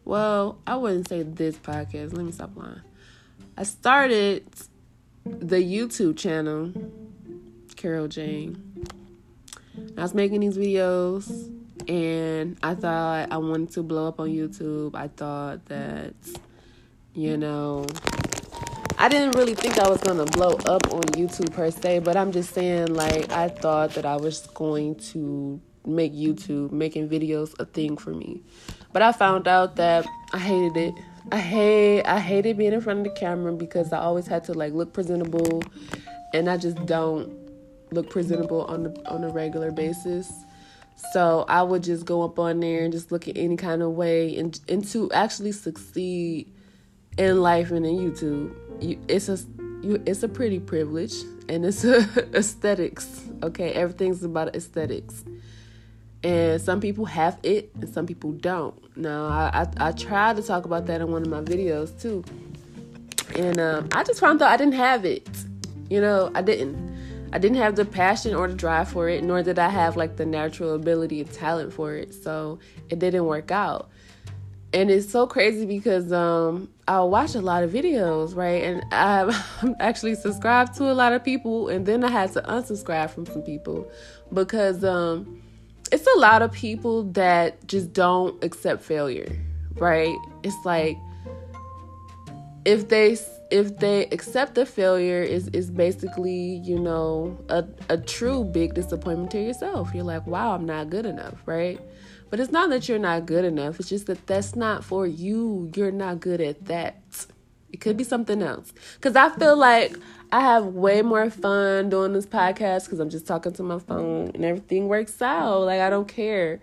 Well 0.05 0.59
i 0.67 0.75
wouldn't 0.75 1.09
say 1.09 1.23
this 1.23 1.57
podcast. 1.57 2.17
Let 2.17 2.25
me 2.25 2.33
stop 2.33 2.57
lying. 2.57 2.81
I 3.57 3.63
started 3.63 4.45
the 5.25 5.57
youtube 5.57 6.17
channel 6.17 6.73
carol 7.77 8.09
jane. 8.09 8.87
I 9.97 10.03
was 10.03 10.15
making 10.15 10.41
these 10.41 10.57
videos 10.59 11.55
and 11.89 12.59
i 12.63 12.75
thought 12.75 13.31
i 13.31 13.37
wanted 13.37 13.71
to 13.73 13.83
blow 13.83 14.09
up 14.09 14.19
on 14.19 14.31
youtube. 14.31 14.97
I 14.97 15.09
thought 15.09 15.67
that 15.67 16.15
you 17.19 17.37
know 17.37 17.85
I 18.97 19.09
didn't 19.09 19.37
really 19.37 19.55
think 19.55 19.79
I 19.79 19.89
was 19.89 20.01
gonna 20.01 20.25
blow 20.25 20.53
up 20.67 20.93
on 20.93 21.03
YouTube 21.19 21.53
per 21.53 21.71
se, 21.71 22.01
but 22.01 22.17
I'm 22.17 22.33
just 22.33 22.55
saying 22.55 22.95
like 22.95 23.31
I 23.31 23.49
thought 23.49 23.95
that 23.95 24.07
I 24.07 24.17
was 24.17 24.47
going 24.55 24.97
to 25.13 25.61
make 25.85 26.13
YouTube 26.13 26.71
making 26.71 27.09
videos 27.09 27.59
a 27.59 27.65
thing 27.65 27.97
for 27.97 28.11
me. 28.11 28.43
But 28.93 29.03
I 29.03 29.13
found 29.13 29.49
out 29.49 29.77
that 29.77 30.07
I 30.33 30.39
hated 30.39 30.77
it. 30.77 30.95
I 31.31 31.39
hate 31.39 32.03
I 32.05 32.21
hated 32.21 32.57
being 32.57 32.73
in 32.73 32.81
front 32.81 33.01
of 33.01 33.05
the 33.13 33.19
camera 33.19 33.53
because 33.53 33.93
I 33.93 33.99
always 33.99 34.27
had 34.27 34.45
to 34.45 34.55
like 34.55 34.73
look 34.73 34.93
presentable 34.93 35.63
and 36.35 36.49
I 36.49 36.57
just 36.57 36.85
don't 36.87 37.37
look 37.93 38.11
presentable 38.11 38.65
on 38.67 38.85
the 38.85 39.11
on 39.11 39.25
a 39.25 39.29
regular 39.29 39.73
basis. 39.73 40.33
So 41.13 41.45
I 41.49 41.63
would 41.63 41.83
just 41.83 42.05
go 42.05 42.23
up 42.23 42.39
on 42.39 42.61
there 42.61 42.85
and 42.85 42.93
just 42.93 43.11
look 43.11 43.29
at 43.29 43.37
any 43.37 43.57
kind 43.57 43.83
of 43.83 43.93
way 43.93 44.37
and 44.37 44.59
and 44.69 44.85
to 44.89 45.11
actually 45.13 45.53
succeed 45.53 46.53
in 47.19 47.43
life 47.43 47.71
and 47.71 47.85
in 47.85 47.97
YouTube 47.97 48.55
you, 48.81 48.99
it's 49.09 49.29
a 49.29 49.39
you, 49.83 50.03
it's 50.07 50.23
a 50.23 50.29
pretty 50.29 50.59
privilege 50.59 51.15
and 51.49 51.65
it's 51.65 51.85
a 51.85 51.99
aesthetics. 52.35 53.25
Okay, 53.43 53.73
everything's 53.73 54.23
about 54.25 54.55
aesthetics, 54.55 55.25
and 56.23 56.61
some 56.61 56.81
people 56.81 57.05
have 57.05 57.39
it 57.43 57.71
and 57.81 57.89
some 57.89 58.07
people 58.07 58.33
don't. 58.33 58.97
Now, 58.97 59.27
I 59.27 59.67
I, 59.79 59.89
I 59.89 59.93
tried 59.93 60.37
to 60.37 60.43
talk 60.43 60.65
about 60.65 60.87
that 60.87 61.01
in 61.01 61.11
one 61.11 61.23
of 61.23 61.29
my 61.29 61.41
videos 61.41 62.01
too, 62.01 62.25
and 63.37 63.59
um, 63.61 63.89
I 63.93 64.05
just 64.05 64.21
found 64.21 64.43
out 64.43 64.51
I 64.51 64.57
didn't 64.57 64.75
have 64.75 65.05
it. 65.05 65.29
You 65.89 66.01
know, 66.01 66.31
I 66.35 66.43
didn't. 66.43 66.99
I 67.31 67.37
didn't 67.37 67.59
have 67.59 67.77
the 67.77 67.85
passion 67.85 68.35
or 68.35 68.49
the 68.49 68.55
drive 68.55 68.89
for 68.89 69.07
it, 69.07 69.23
nor 69.23 69.43
did 69.43 69.59
I 69.59 69.69
have 69.69 69.99
like 69.99 70.17
the 70.17 70.25
natural 70.25 70.75
ability 70.75 71.21
and 71.21 71.31
talent 71.31 71.75
for 71.75 71.95
it. 71.95 72.15
So 72.15 72.59
it 72.89 73.01
didn't 73.01 73.27
work 73.27 73.51
out 73.51 73.91
and 74.73 74.91
it's 74.91 75.11
so 75.11 75.27
crazy 75.27 75.65
because 75.67 76.13
um 76.13 76.69
I 76.87 77.01
watch 77.01 77.35
a 77.35 77.41
lot 77.41 77.65
of 77.65 77.71
videos, 77.71 78.35
right? 78.35 78.63
And 78.63 78.83
I'm 78.93 79.77
actually 79.81 80.15
subscribed 80.15 80.75
to 80.77 80.91
a 80.91 80.95
lot 80.95 81.13
of 81.13 81.25
people, 81.25 81.69
and 81.69 81.87
then 81.87 82.05
I 82.05 82.11
had 82.11 82.33
to 82.33 82.43
unsubscribe 82.43 83.11
from 83.11 83.27
some 83.27 83.43
people 83.43 83.91
because 84.33 84.85
um 84.85 85.43
it's 85.91 86.07
a 86.17 86.19
lot 86.19 86.43
of 86.43 86.53
people 86.53 87.05
that 87.13 87.67
just 87.67 87.93
don't 87.93 88.43
accept 88.45 88.83
failure, 88.83 89.31
right? 89.79 90.17
It's 90.43 90.65
like 90.65 90.99
if 92.65 92.89
they 92.89 93.17
if 93.51 93.79
they 93.79 94.05
accept 94.07 94.55
the 94.55 94.67
failure 94.67 95.23
is 95.23 95.49
is 95.49 95.71
basically 95.71 96.57
you 96.65 96.79
know 96.79 97.39
a, 97.49 97.65
a 97.89 97.97
true 97.97 98.45
big 98.45 98.75
disappointment 98.75 99.31
to 99.31 99.41
yourself 99.41 99.95
you're 99.95 100.05
like 100.05 100.27
wow 100.27 100.55
i'm 100.55 100.67
not 100.67 100.91
good 100.91 101.07
enough 101.07 101.35
right 101.47 101.81
but 102.31 102.41
it's 102.41 102.53
not 102.53 102.71
that 102.71 102.89
you're 102.89 102.99
not 102.99 103.27
good 103.27 103.45
enough. 103.45 103.81
It's 103.81 103.89
just 103.89 104.07
that 104.07 104.27
that's 104.27 104.55
not 104.57 104.85
for 104.85 105.07
you. 105.07 105.71
You're 105.75 105.93
not 105.93 106.21
good 106.21 106.41
at 106.41 106.67
that. 106.67 107.27
It 107.73 107.81
could 107.81 107.97
be 107.97 108.05
something 108.05 108.43
else. 108.43 108.73
Because 108.95 109.15
i 109.17 109.29
feel 109.29 109.57
like 109.57 109.97
i 110.33 110.41
have 110.41 110.67
way 110.67 111.01
more 111.01 111.31
fun 111.31 111.89
doing 111.89 112.13
this 112.13 112.27
podcast 112.27 112.85
because 112.85 112.99
i'm 112.99 113.09
just 113.09 113.27
talking 113.27 113.53
to 113.53 113.63
my 113.63 113.79
phone 113.79 114.31
and 114.35 114.45
everything 114.45 114.89
works 114.89 115.21
out. 115.21 115.61
Like 115.61 115.81
i 115.81 115.91
don't 115.91 116.09
care. 116.09 116.61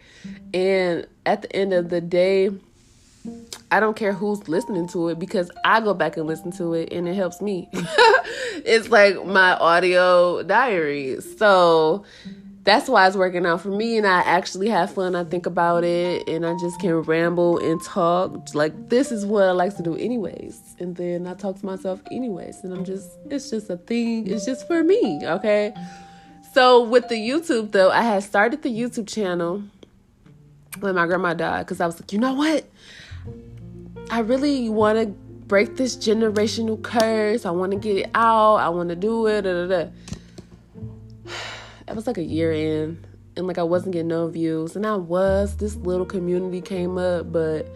And 0.53 1.07
at 1.25 1.43
the 1.43 1.55
end 1.55 1.73
of 1.73 1.89
the 1.89 2.01
day 2.01 2.51
I 3.71 3.79
don't 3.79 3.95
care 3.95 4.13
who's 4.13 4.47
listening 4.47 4.87
to 4.89 5.09
it 5.09 5.19
because 5.19 5.49
I 5.63 5.81
go 5.81 5.93
back 5.93 6.17
and 6.17 6.27
listen 6.27 6.51
to 6.53 6.73
it 6.73 6.93
and 6.93 7.07
it 7.07 7.15
helps 7.15 7.41
me. 7.41 7.67
it's 7.73 8.89
like 8.89 9.25
my 9.25 9.53
audio 9.53 10.43
diary. 10.43 11.19
So 11.21 12.05
that's 12.65 12.89
why 12.89 13.05
it's 13.05 13.15
working 13.15 13.45
out 13.45 13.61
for 13.61 13.69
me 13.69 13.95
and 13.95 14.07
I 14.07 14.21
actually 14.21 14.69
have 14.69 14.91
fun. 14.91 15.15
I 15.15 15.23
think 15.23 15.45
about 15.45 15.83
it 15.83 16.27
and 16.27 16.43
I 16.43 16.57
just 16.57 16.79
can 16.79 16.95
ramble 16.95 17.59
and 17.59 17.81
talk. 17.83 18.55
Like 18.55 18.89
this 18.89 19.11
is 19.11 19.23
what 19.23 19.43
I 19.43 19.51
like 19.51 19.77
to 19.77 19.83
do 19.83 19.95
anyways. 19.95 20.59
And 20.79 20.95
then 20.95 21.27
I 21.27 21.35
talk 21.35 21.59
to 21.59 21.65
myself 21.65 22.01
anyways. 22.11 22.63
And 22.63 22.73
I'm 22.73 22.83
just 22.83 23.07
it's 23.29 23.51
just 23.51 23.69
a 23.69 23.77
thing. 23.77 24.27
It's 24.27 24.45
just 24.45 24.67
for 24.67 24.83
me, 24.83 25.21
okay? 25.23 25.75
So 26.53 26.81
with 26.83 27.07
the 27.07 27.15
YouTube 27.15 27.71
though, 27.71 27.91
I 27.91 28.01
had 28.01 28.23
started 28.23 28.63
the 28.63 28.69
YouTube 28.69 29.07
channel 29.07 29.61
when 30.79 30.95
my 30.95 31.05
grandma 31.05 31.35
died 31.35 31.67
because 31.67 31.79
I 31.79 31.85
was 31.85 31.99
like, 31.99 32.11
you 32.13 32.17
know 32.17 32.33
what? 32.33 32.65
I 34.09 34.19
really 34.19 34.69
want 34.69 34.97
to 34.97 35.05
break 35.05 35.75
this 35.75 35.95
generational 35.95 36.81
curse. 36.81 37.45
I 37.45 37.51
want 37.51 37.73
to 37.73 37.77
get 37.77 37.97
it 37.97 38.09
out. 38.15 38.55
I 38.55 38.69
want 38.69 38.89
to 38.89 38.95
do 38.95 39.27
it. 39.27 39.43
Da, 39.43 39.67
da, 39.67 39.85
da. 41.27 41.31
It 41.87 41.95
was 41.95 42.07
like 42.07 42.17
a 42.17 42.23
year 42.23 42.51
in, 42.51 43.05
and 43.35 43.47
like 43.47 43.57
I 43.57 43.63
wasn't 43.63 43.93
getting 43.93 44.07
no 44.07 44.27
views, 44.27 44.75
and 44.75 44.85
I 44.85 44.95
was. 44.95 45.57
This 45.57 45.75
little 45.75 46.05
community 46.05 46.61
came 46.61 46.97
up, 46.97 47.31
but 47.31 47.67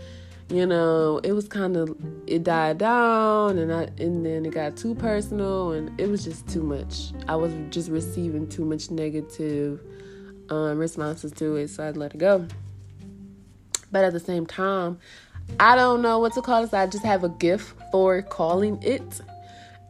you 0.50 0.66
know, 0.66 1.20
it 1.24 1.34
was 1.34 1.48
kind 1.48 1.78
of 1.78 1.96
it 2.26 2.44
died 2.44 2.80
down, 2.80 3.58
and 3.58 3.72
I 3.72 3.84
and 3.98 4.26
then 4.26 4.46
it 4.46 4.52
got 4.52 4.76
too 4.78 4.96
personal, 4.96 5.72
and 5.74 6.00
it 6.00 6.10
was 6.10 6.24
just 6.24 6.48
too 6.48 6.64
much. 6.64 7.12
I 7.28 7.36
was 7.36 7.54
just 7.70 7.90
receiving 7.90 8.48
too 8.48 8.66
much 8.66 8.90
negative 8.90 9.80
um, 10.50 10.78
responses 10.78 11.32
to 11.34 11.56
it, 11.58 11.70
so 11.70 11.84
I 11.84 11.92
let 11.92 12.16
it 12.16 12.18
go. 12.18 12.48
But 13.92 14.06
at 14.06 14.14
the 14.14 14.20
same 14.20 14.46
time, 14.46 15.00
I 15.60 15.76
don't 15.76 16.02
know 16.02 16.20
what 16.20 16.34
to 16.34 16.42
call 16.42 16.62
this. 16.62 16.74
I 16.74 16.88
just 16.88 17.04
have 17.06 17.24
a 17.24 17.30
gift 17.30 17.74
for 17.92 18.22
calling 18.22 18.82
it. 18.84 19.22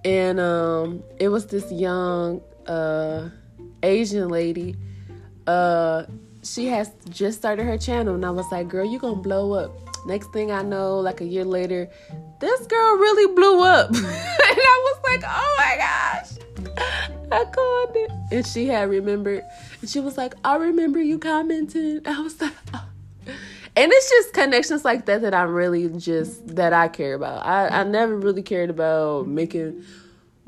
And 0.05 0.39
um, 0.39 1.03
it 1.19 1.27
was 1.27 1.47
this 1.47 1.69
young 1.71 2.41
uh, 2.65 3.29
Asian 3.83 4.29
lady. 4.29 4.75
Uh, 5.47 6.03
she 6.43 6.67
has 6.67 6.91
just 7.09 7.37
started 7.37 7.65
her 7.65 7.77
channel, 7.77 8.15
and 8.15 8.25
I 8.25 8.29
was 8.29 8.45
like, 8.51 8.67
"Girl, 8.67 8.85
you 8.85 8.99
gonna 8.99 9.15
blow 9.15 9.53
up." 9.53 9.71
Next 10.05 10.31
thing 10.31 10.51
I 10.51 10.61
know, 10.61 10.99
like 10.99 11.21
a 11.21 11.25
year 11.25 11.45
later, 11.45 11.89
this 12.39 12.65
girl 12.67 12.95
really 12.97 13.33
blew 13.33 13.63
up, 13.63 13.89
and 13.93 14.05
I 14.05 14.93
was 14.93 14.99
like, 15.03 15.23
"Oh 15.25 15.55
my 15.57 15.75
gosh!" 15.77 16.29
I 17.31 17.45
called 17.45 17.95
it, 17.95 18.11
and 18.31 18.47
she 18.47 18.67
had 18.67 18.89
remembered, 18.89 19.43
and 19.81 19.89
she 19.89 19.99
was 19.99 20.17
like, 20.17 20.33
"I 20.43 20.55
remember 20.55 21.01
you 21.01 21.19
commenting." 21.19 22.01
I 22.05 22.21
was 22.21 22.39
like, 22.41 22.53
oh 22.73 22.85
and 23.79 23.91
it's 23.93 24.09
just 24.09 24.33
connections 24.33 24.83
like 24.83 25.05
that 25.05 25.21
that 25.21 25.33
I'm 25.33 25.53
really 25.53 25.87
just 25.89 26.55
that 26.55 26.73
I 26.73 26.87
care 26.89 27.13
about. 27.13 27.45
I 27.45 27.67
I 27.67 27.83
never 27.83 28.15
really 28.15 28.41
cared 28.41 28.69
about 28.69 29.27
making. 29.27 29.83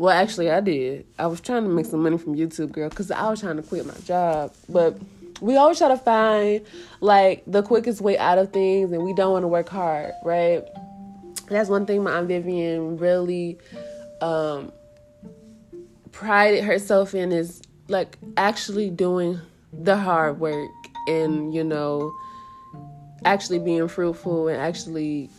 Well, 0.02 0.10
actually, 0.10 0.50
I 0.50 0.62
did. 0.62 1.06
I 1.20 1.28
was 1.28 1.40
trying 1.42 1.62
to 1.62 1.70
make 1.70 1.86
some 1.86 2.02
money 2.02 2.18
from 2.18 2.36
YouTube, 2.36 2.72
girl, 2.72 2.90
because 2.90 3.12
I 3.12 3.30
was 3.30 3.40
trying 3.40 3.58
to 3.58 3.62
quit 3.62 3.86
my 3.86 3.94
job. 4.04 4.52
But 4.68 4.98
we 5.42 5.58
always 5.58 5.78
try 5.78 5.90
to 5.90 5.98
find 5.98 6.66
like 7.02 7.44
the 7.46 7.62
quickest 7.62 8.02
way 8.02 8.18
out 8.18 8.40
of 8.40 8.52
things, 8.52 8.92
and 8.92 9.04
we 9.04 9.14
don't 9.14 9.32
want 9.32 9.44
to 9.44 9.48
work 9.48 9.70
hard, 9.70 10.14
right? 10.24 10.64
That's 11.50 11.70
one 11.70 11.86
thing 11.86 12.02
my 12.02 12.14
aunt 12.14 12.30
Vivian 12.30 12.98
really 12.98 13.60
um, 14.22 14.72
prided 16.12 16.64
herself 16.64 17.14
in 17.14 17.32
is 17.32 17.62
like 17.88 18.18
actually 18.38 18.90
doing 18.90 19.40
the 19.72 19.98
hard 19.98 20.40
work 20.40 20.72
and 21.10 21.54
you 21.54 21.64
know 21.64 22.12
actually 23.24 23.60
being 23.60 23.88
fruitful 23.88 24.48
and 24.48 24.60
actually 24.60 25.30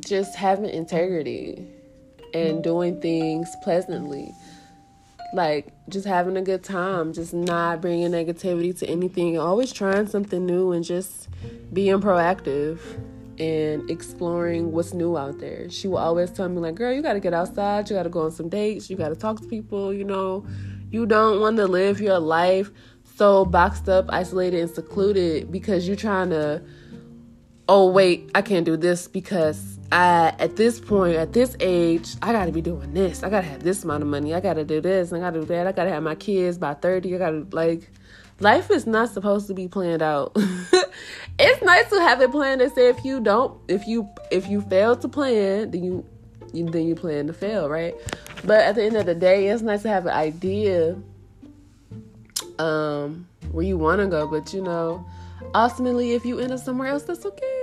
just 0.00 0.34
having 0.34 0.68
integrity 0.68 1.68
and 2.34 2.62
doing 2.62 3.00
things 3.00 3.54
pleasantly. 3.62 4.34
Like 5.32 5.72
just 5.88 6.06
having 6.06 6.36
a 6.36 6.42
good 6.42 6.64
time, 6.64 7.12
just 7.12 7.32
not 7.32 7.80
bringing 7.80 8.10
negativity 8.10 8.76
to 8.78 8.86
anything, 8.86 9.38
always 9.38 9.72
trying 9.72 10.08
something 10.08 10.44
new 10.44 10.72
and 10.72 10.84
just 10.84 11.28
being 11.72 12.00
proactive 12.00 12.80
and 13.38 13.88
exploring 13.88 14.72
what's 14.72 14.92
new 14.92 15.16
out 15.16 15.38
there. 15.38 15.70
She 15.70 15.88
will 15.88 15.98
always 15.98 16.30
tell 16.30 16.48
me 16.48 16.58
like, 16.58 16.74
"Girl, 16.74 16.92
you 16.92 17.00
got 17.00 17.14
to 17.14 17.20
get 17.20 17.32
outside, 17.32 17.88
you 17.88 17.96
got 17.96 18.02
to 18.02 18.08
go 18.08 18.22
on 18.22 18.32
some 18.32 18.48
dates, 18.48 18.90
you 18.90 18.96
got 18.96 19.10
to 19.10 19.16
talk 19.16 19.40
to 19.40 19.46
people, 19.46 19.94
you 19.94 20.04
know. 20.04 20.46
You 20.90 21.06
don't 21.06 21.40
want 21.40 21.56
to 21.58 21.66
live 21.66 22.00
your 22.00 22.18
life 22.18 22.70
so 23.16 23.44
boxed 23.44 23.88
up, 23.88 24.06
isolated 24.08 24.60
and 24.60 24.70
secluded 24.70 25.52
because 25.52 25.86
you're 25.86 25.96
trying 25.96 26.30
to 26.30 26.62
oh 27.70 27.88
wait, 27.88 28.28
I 28.34 28.42
can't 28.42 28.66
do 28.66 28.76
this 28.76 29.06
because 29.06 29.78
I 29.92 30.34
at 30.38 30.56
this 30.56 30.78
point, 30.78 31.16
at 31.16 31.32
this 31.32 31.56
age, 31.58 32.14
I 32.22 32.32
gotta 32.32 32.52
be 32.52 32.60
doing 32.60 32.94
this. 32.94 33.22
I 33.22 33.30
gotta 33.30 33.46
have 33.46 33.62
this 33.62 33.82
amount 33.82 34.02
of 34.02 34.08
money. 34.08 34.34
I 34.34 34.40
gotta 34.40 34.64
do 34.64 34.80
this. 34.80 35.12
I 35.12 35.18
gotta 35.18 35.40
do 35.40 35.46
that. 35.46 35.66
I 35.66 35.72
gotta 35.72 35.90
have 35.90 36.02
my 36.02 36.14
kids 36.14 36.58
by 36.58 36.74
30. 36.74 37.14
I 37.14 37.18
gotta 37.18 37.46
like 37.50 37.90
life 38.38 38.70
is 38.70 38.86
not 38.86 39.10
supposed 39.10 39.48
to 39.48 39.54
be 39.54 39.66
planned 39.66 40.02
out. 40.02 40.32
it's 41.38 41.62
nice 41.62 41.90
to 41.90 42.00
have 42.00 42.20
it 42.20 42.30
planned 42.30 42.62
and 42.62 42.72
say 42.72 42.88
if 42.88 43.04
you 43.04 43.20
don't 43.20 43.58
if 43.68 43.86
you 43.88 44.08
if 44.30 44.48
you 44.48 44.60
fail 44.60 44.94
to 44.96 45.08
plan, 45.08 45.72
then 45.72 45.82
you, 45.82 46.06
you 46.52 46.70
then 46.70 46.86
you 46.86 46.94
plan 46.94 47.26
to 47.26 47.32
fail, 47.32 47.68
right? 47.68 47.94
But 48.44 48.60
at 48.60 48.76
the 48.76 48.84
end 48.84 48.96
of 48.96 49.06
the 49.06 49.14
day, 49.14 49.48
it's 49.48 49.62
nice 49.62 49.82
to 49.82 49.88
have 49.88 50.06
an 50.06 50.12
idea 50.12 50.96
um 52.60 53.26
where 53.50 53.64
you 53.64 53.76
wanna 53.76 54.06
go, 54.06 54.28
but 54.28 54.54
you 54.54 54.62
know, 54.62 55.04
ultimately 55.52 56.12
if 56.12 56.24
you 56.24 56.38
end 56.38 56.52
up 56.52 56.60
somewhere 56.60 56.88
else, 56.88 57.02
that's 57.02 57.26
okay 57.26 57.59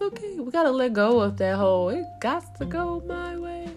okay. 0.00 0.38
We 0.38 0.50
gotta 0.50 0.70
let 0.70 0.92
go 0.92 1.20
of 1.20 1.36
that 1.38 1.56
whole 1.56 1.88
it 1.90 2.04
got 2.20 2.54
to 2.56 2.64
go 2.64 3.02
my 3.06 3.36
way. 3.36 3.68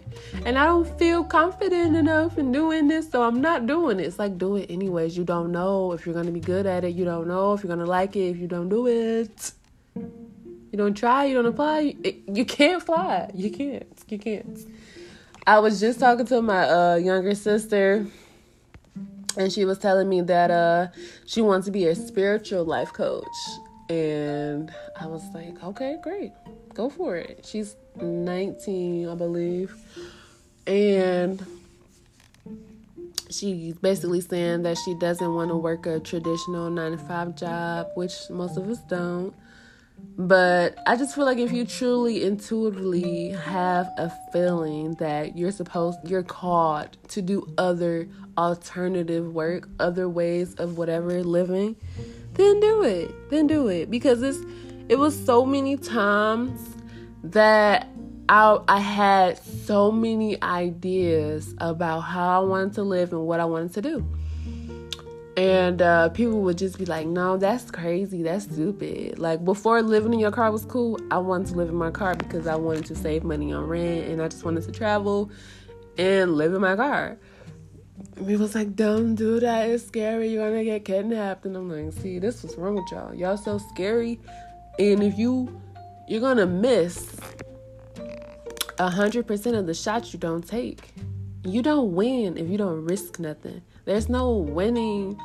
And 0.45 0.57
I 0.57 0.65
don't 0.65 0.87
feel 0.97 1.23
confident 1.23 1.95
enough 1.95 2.37
in 2.37 2.51
doing 2.51 2.87
this, 2.87 3.09
so 3.09 3.23
I'm 3.23 3.41
not 3.41 3.65
doing 3.67 3.99
it. 3.99 4.03
It's 4.03 4.19
like 4.19 4.37
do 4.37 4.55
it 4.55 4.69
anyways. 4.69 5.17
You 5.17 5.23
don't 5.23 5.51
know 5.51 5.91
if 5.91 6.05
you're 6.05 6.15
gonna 6.15 6.31
be 6.31 6.39
good 6.39 6.65
at 6.65 6.83
it. 6.83 6.95
You 6.95 7.05
don't 7.05 7.27
know 7.27 7.53
if 7.53 7.63
you're 7.63 7.75
gonna 7.75 7.89
like 7.89 8.15
it 8.15 8.29
if 8.29 8.37
you 8.37 8.47
don't 8.47 8.69
do 8.69 8.87
it. 8.87 9.51
You 9.95 10.77
don't 10.77 10.95
try, 10.95 11.25
you 11.25 11.35
don't 11.35 11.45
apply, 11.45 11.95
you, 12.03 12.23
you 12.27 12.45
can't 12.45 12.81
fly. 12.81 13.29
You 13.33 13.51
can't. 13.51 13.85
You 14.07 14.17
can't. 14.17 14.59
I 15.45 15.59
was 15.59 15.79
just 15.79 15.99
talking 15.99 16.25
to 16.27 16.41
my 16.41 16.67
uh, 16.67 16.95
younger 16.95 17.35
sister 17.35 18.07
and 19.37 19.51
she 19.51 19.65
was 19.65 19.77
telling 19.77 20.09
me 20.09 20.21
that 20.21 20.51
uh, 20.51 20.87
she 21.25 21.41
wants 21.41 21.65
to 21.65 21.71
be 21.71 21.85
a 21.85 21.95
spiritual 21.95 22.65
life 22.65 22.93
coach 22.93 23.25
and 23.93 24.73
I 24.99 25.05
was 25.05 25.23
like, 25.33 25.63
okay, 25.63 25.97
great. 26.01 26.31
Go 26.73 26.89
for 26.89 27.15
it. 27.15 27.45
She's 27.45 27.75
19, 28.01 29.07
I 29.07 29.15
believe. 29.15 29.75
And 30.65 31.45
she's 33.29 33.75
basically 33.75 34.21
saying 34.21 34.63
that 34.63 34.77
she 34.83 34.95
doesn't 34.95 35.33
want 35.35 35.49
to 35.49 35.55
work 35.55 35.85
a 35.85 35.99
traditional 35.99 36.71
nine 36.71 36.93
to 36.93 36.97
five 36.97 37.35
job, 37.35 37.87
which 37.95 38.13
most 38.31 38.57
of 38.57 38.67
us 38.67 38.79
don't. 38.89 39.33
But 40.17 40.77
I 40.87 40.95
just 40.95 41.13
feel 41.15 41.25
like 41.25 41.37
if 41.37 41.51
you 41.51 41.65
truly 41.65 42.23
intuitively 42.23 43.29
have 43.29 43.91
a 43.97 44.11
feeling 44.31 44.95
that 44.95 45.37
you're 45.37 45.51
supposed, 45.51 45.99
you're 46.03 46.23
called 46.23 46.97
to 47.09 47.21
do 47.21 47.47
other 47.57 48.07
alternative 48.37 49.33
work, 49.33 49.69
other 49.79 50.09
ways 50.09 50.55
of 50.55 50.77
whatever 50.77 51.23
living, 51.23 51.75
then 52.35 52.59
do 52.59 52.83
it. 52.83 53.29
Then 53.29 53.47
do 53.47 53.67
it 53.67 53.89
because 53.89 54.21
it's 54.21 54.39
it 54.89 54.97
was 54.97 55.17
so 55.25 55.45
many 55.45 55.77
times 55.77 56.59
that 57.23 57.87
I 58.29 58.59
I 58.67 58.79
had 58.79 59.37
so 59.37 59.91
many 59.91 60.41
ideas 60.41 61.53
about 61.59 62.01
how 62.01 62.41
I 62.41 62.45
wanted 62.45 62.73
to 62.73 62.83
live 62.83 63.13
and 63.13 63.25
what 63.25 63.39
I 63.39 63.45
wanted 63.45 63.73
to 63.73 63.81
do. 63.81 64.05
And 65.35 65.81
uh, 65.81 66.09
people 66.09 66.41
would 66.41 66.59
just 66.59 66.77
be 66.77 66.85
like, 66.85 67.07
no, 67.07 67.37
that's 67.37 67.71
crazy. 67.71 68.21
That's 68.21 68.43
stupid. 68.45 69.17
Like, 69.17 69.43
before 69.43 69.81
living 69.81 70.13
in 70.13 70.19
your 70.19 70.29
car 70.29 70.51
was 70.51 70.63
cool, 70.63 70.99
I 71.09 71.17
wanted 71.17 71.47
to 71.47 71.55
live 71.55 71.69
in 71.69 71.75
my 71.75 71.89
car 71.89 72.13
because 72.13 72.45
I 72.45 72.55
wanted 72.55 72.85
to 72.85 72.95
save 72.95 73.23
money 73.23 73.51
on 73.51 73.65
rent 73.65 74.09
and 74.09 74.21
I 74.21 74.27
just 74.27 74.45
wanted 74.45 74.63
to 74.65 74.71
travel 74.71 75.31
and 75.97 76.35
live 76.35 76.53
in 76.53 76.61
my 76.61 76.75
car. 76.75 77.17
He 78.25 78.35
was 78.35 78.55
like, 78.55 78.75
"Don't 78.75 79.15
do 79.15 79.39
that. 79.39 79.69
It's 79.69 79.85
scary. 79.85 80.29
You're 80.29 80.49
gonna 80.49 80.63
get 80.63 80.85
kidnapped." 80.85 81.45
And 81.45 81.55
I'm 81.55 81.69
like, 81.69 81.93
"See, 81.93 82.19
this 82.19 82.43
was 82.43 82.55
wrong 82.57 82.75
with 82.75 82.91
y'all. 82.91 83.13
Y'all 83.13 83.37
so 83.37 83.57
scary. 83.57 84.19
And 84.79 85.03
if 85.03 85.17
you, 85.17 85.61
you're 86.07 86.21
gonna 86.21 86.47
miss 86.47 87.15
a 88.79 88.89
hundred 88.89 89.27
percent 89.27 89.55
of 89.55 89.67
the 89.67 89.73
shots 89.73 90.13
you 90.13 90.19
don't 90.19 90.45
take. 90.47 90.93
You 91.43 91.61
don't 91.61 91.93
win 91.93 92.37
if 92.37 92.49
you 92.49 92.57
don't 92.57 92.85
risk 92.85 93.19
nothing. 93.19 93.61
There's 93.85 94.09
no 94.09 94.37
winning. 94.37 95.19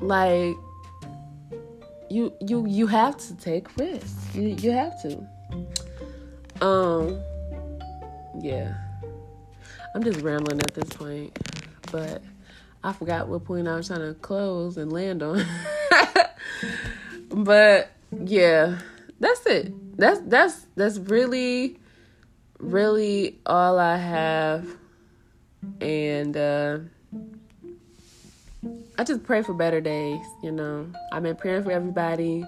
Like 0.00 0.54
you, 2.10 2.32
you, 2.40 2.66
you 2.66 2.86
have 2.86 3.16
to 3.18 3.36
take 3.36 3.76
risks. 3.76 4.34
You, 4.34 4.48
you 4.48 4.70
have 4.70 5.00
to. 5.02 6.64
Um, 6.64 7.20
yeah. 8.40 8.74
I'm 9.94 10.02
just 10.02 10.20
rambling 10.20 10.60
at 10.60 10.74
this 10.74 10.88
point 10.90 11.36
but 11.90 12.22
I 12.82 12.92
forgot 12.92 13.28
what 13.28 13.44
point 13.44 13.68
I 13.68 13.76
was 13.76 13.88
trying 13.88 14.00
to 14.00 14.14
close 14.14 14.76
and 14.76 14.92
land 14.92 15.22
on. 15.22 15.44
but 17.30 17.90
yeah, 18.24 18.78
that's 19.20 19.44
it. 19.46 19.72
That's 19.96 20.20
that's 20.20 20.66
that's 20.76 20.98
really 20.98 21.78
really 22.58 23.38
all 23.46 23.78
I 23.78 23.96
have 23.96 24.66
and 25.80 26.36
uh 26.36 26.78
I 28.98 29.04
just 29.04 29.22
pray 29.24 29.42
for 29.42 29.54
better 29.54 29.80
days, 29.80 30.24
you 30.42 30.50
know. 30.50 30.90
I've 31.12 31.22
been 31.22 31.36
praying 31.36 31.62
for 31.62 31.70
everybody. 31.70 32.44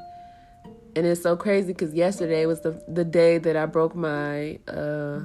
And 0.96 1.07
it's 1.07 1.22
so 1.22 1.37
crazy 1.37 1.72
cuz 1.72 1.94
yesterday 1.94 2.46
was 2.46 2.61
the 2.61 2.83
the 2.88 3.05
day 3.05 3.38
that 3.38 3.57
I 3.57 3.66
broke 3.66 3.94
my 3.94 4.59
uh 4.68 5.20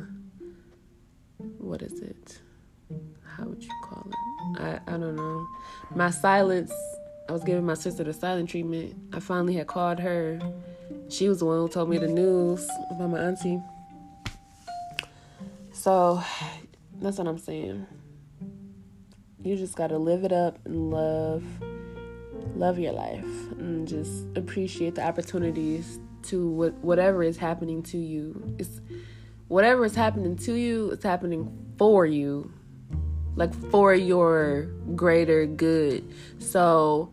what 1.58 1.82
is 1.82 2.00
it? 2.02 2.40
how 3.38 3.44
would 3.44 3.64
you? 3.64 3.70
I, 4.58 4.80
I 4.88 4.98
don't 4.98 5.16
know. 5.16 5.48
My 5.94 6.10
silence, 6.10 6.72
I 7.28 7.32
was 7.32 7.44
giving 7.44 7.66
my 7.66 7.74
sister 7.74 8.04
the 8.04 8.14
silent 8.14 8.50
treatment. 8.50 8.96
I 9.14 9.20
finally 9.20 9.56
had 9.56 9.68
called 9.68 10.00
her. 10.00 10.40
She 11.10 11.30
was 11.30 11.40
the 11.40 11.46
one 11.46 11.58
who 11.58 11.68
told 11.68 11.90
me 11.90 11.98
the 11.98 12.08
news 12.08 12.68
about 12.92 13.10
my 13.10 13.20
auntie. 13.20 13.62
So 15.72 16.22
that's 17.02 17.18
what 17.18 17.28
I'm 17.28 17.38
saying. 17.38 17.86
You 19.44 19.56
just 19.56 19.76
gotta 19.76 19.98
live 19.98 20.24
it 20.24 20.32
up 20.32 20.58
and 20.66 20.90
love 20.90 21.44
love 22.56 22.80
your 22.80 22.94
life 22.94 23.26
and 23.60 23.88
just 23.88 24.26
appreciate 24.36 24.96
the 24.96 25.06
opportunities 25.06 26.00
to 26.24 26.50
what 26.50 26.74
whatever 26.76 27.22
is 27.22 27.38
happening 27.38 27.84
to 27.84 27.98
you. 27.98 28.56
It's 28.58 28.82
whatever 29.48 29.86
is 29.86 29.94
happening 29.94 30.38
to 30.38 30.54
you, 30.54 30.92
it's 30.92 31.04
happening 31.04 31.76
for 31.78 32.06
you 32.06 32.52
like 33.36 33.54
for 33.70 33.94
your 33.94 34.64
greater 34.96 35.46
good. 35.46 36.04
So, 36.40 37.12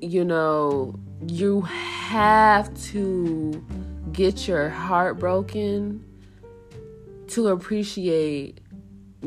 you 0.00 0.24
know, 0.24 0.98
you 1.26 1.62
have 1.62 2.72
to 2.90 3.64
get 4.12 4.46
your 4.46 4.68
heart 4.68 5.18
broken 5.18 6.04
to 7.28 7.48
appreciate 7.48 8.60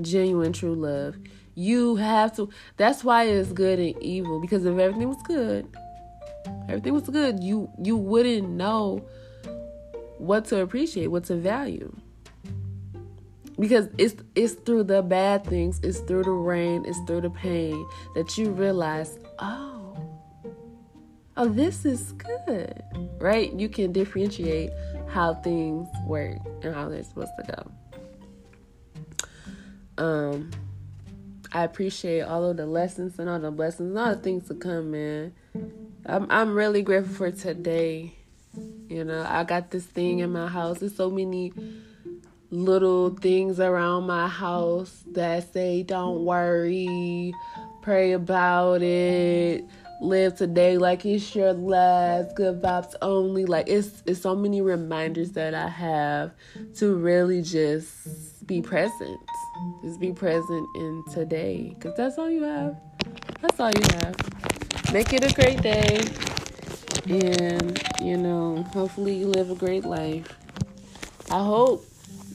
genuine 0.02 0.54
true 0.54 0.76
love. 0.76 1.16
You 1.56 1.98
have 1.98 2.36
to. 2.38 2.50
That's 2.78 3.04
why 3.04 3.26
it's 3.26 3.52
good 3.52 3.80
and 3.80 4.02
evil 4.02 4.40
because 4.40 4.66
if 4.66 4.78
everything 4.78 5.10
was 5.10 5.22
good, 5.24 5.68
everything 6.70 6.94
was 6.94 7.10
good, 7.10 7.44
you 7.44 7.70
you 7.84 7.98
wouldn't 7.98 8.50
know 8.50 9.06
what 10.18 10.46
to 10.46 10.62
appreciate, 10.62 11.08
what 11.08 11.26
to 11.26 11.36
value 11.36 11.94
because 13.60 13.90
it's 13.98 14.16
it's 14.36 14.54
through 14.54 14.84
the 14.84 15.02
bad 15.02 15.44
things 15.46 15.80
it's 15.84 16.00
through 16.00 16.24
the 16.24 16.32
rain 16.32 16.86
it's 16.86 17.00
through 17.08 17.22
the 17.22 17.30
pain 17.30 17.86
that 18.16 18.38
you 18.38 18.52
realize 18.52 19.20
oh 19.40 19.98
oh 21.38 21.48
this 21.48 21.86
is 21.86 22.14
good 22.14 22.84
right? 23.20 23.52
You 23.54 23.70
can 23.70 23.92
differentiate 23.92 24.72
how 25.08 25.36
things 25.36 25.88
work 26.06 26.38
and 26.64 26.74
how 26.74 26.90
they're 26.90 27.04
supposed 27.04 27.32
to 27.38 27.72
go. 29.98 30.04
Um 30.04 30.52
i 31.52 31.64
appreciate 31.64 32.22
all 32.22 32.46
of 32.46 32.58
the 32.58 32.66
lessons 32.68 33.18
and 33.18 33.28
all 33.28 33.40
the 33.40 33.50
blessings 33.50 33.90
and 33.90 33.98
all 33.98 34.14
the 34.14 34.22
things 34.22 34.48
to 34.48 34.54
come 34.54 34.92
man. 34.92 35.34
I'm, 36.06 36.28
I'm 36.30 36.54
really 36.54 36.84
grateful 36.84 37.16
for 37.16 37.32
today. 37.32 38.16
You 38.88 39.04
know 39.04 39.26
i 39.28 39.44
got 39.44 39.72
this 39.72 39.86
thing 39.86 40.20
in 40.20 40.32
my 40.32 40.48
house. 40.48 40.80
There's 40.80 40.96
so 40.96 41.10
many 41.10 41.54
little 42.52 43.12
things 43.12 43.60
around 43.60 44.06
my 44.06 44.28
house 44.28 45.04
that 45.12 45.52
say, 45.54 45.84
don't 45.84 46.26
worry, 46.26 47.34
pray 47.82 48.14
about 48.14 48.82
it, 48.82 49.66
live 50.02 50.36
today 50.36 50.78
like 50.78 51.06
it's 51.06 51.36
your 51.36 51.54
last, 51.54 52.36
good 52.36 52.62
vibes 52.62 52.96
only. 53.02 53.46
Like 53.46 53.68
it's 53.68 54.02
it's 54.06 54.22
so 54.22 54.36
many 54.36 54.62
reminders 54.62 55.32
that 55.34 55.54
I 55.54 55.68
have 55.68 56.32
to 56.78 56.96
really 56.96 57.42
just 57.42 58.46
be 58.48 58.62
present. 58.62 59.20
Just 59.84 60.00
be 60.00 60.14
present 60.14 60.68
in 60.76 61.04
today. 61.12 61.76
Cause 61.80 61.94
that's 61.98 62.18
all 62.18 62.30
you 62.30 62.44
have. 62.44 62.78
That's 63.42 63.60
all 63.60 63.72
you 63.72 63.84
have. 64.02 64.94
Make 64.94 65.14
it 65.14 65.30
a 65.30 65.34
great 65.34 65.62
day. 65.62 66.02
And, 67.08 67.82
you 68.02 68.18
know, 68.18 68.64
hopefully 68.74 69.16
you 69.16 69.28
live 69.28 69.50
a 69.52 69.56
great 69.56 69.84
life. 69.84 70.28
I 71.32 71.44
hope 71.44 71.86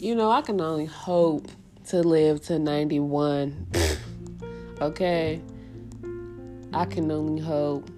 you 0.04 0.14
know, 0.14 0.30
I 0.30 0.42
can 0.42 0.60
only 0.60 0.84
hope 0.84 1.48
to 1.86 2.02
live 2.02 2.42
to 2.42 2.58
91. 2.58 3.66
okay? 4.82 5.40
I 6.74 6.84
can 6.84 7.10
only 7.10 7.40
hope. 7.40 7.88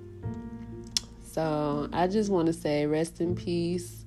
So 1.33 1.89
I 1.93 2.07
just 2.07 2.31
want 2.31 2.47
to 2.47 2.53
say 2.53 2.87
rest 2.87 3.21
in 3.21 3.35
peace 3.35 4.05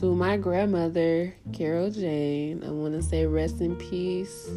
to 0.00 0.12
my 0.12 0.38
grandmother, 0.38 1.32
Carol 1.52 1.92
Jane. 1.92 2.64
I 2.64 2.70
want 2.70 2.94
to 2.94 3.02
say 3.02 3.26
rest 3.26 3.60
in 3.60 3.76
peace 3.76 4.50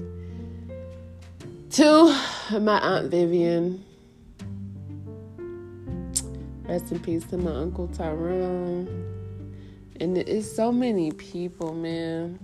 to 1.73 2.05
my 2.59 2.79
Aunt 2.79 3.11
Vivian. 3.11 3.85
Rest 6.63 6.91
in 6.91 6.99
peace 7.01 7.23
to 7.25 7.37
my 7.37 7.51
Uncle 7.51 7.87
Tyrone. 7.89 8.87
And 9.99 10.17
it's 10.17 10.51
so 10.51 10.71
many 10.71 11.11
people, 11.11 11.75
man 11.75 12.39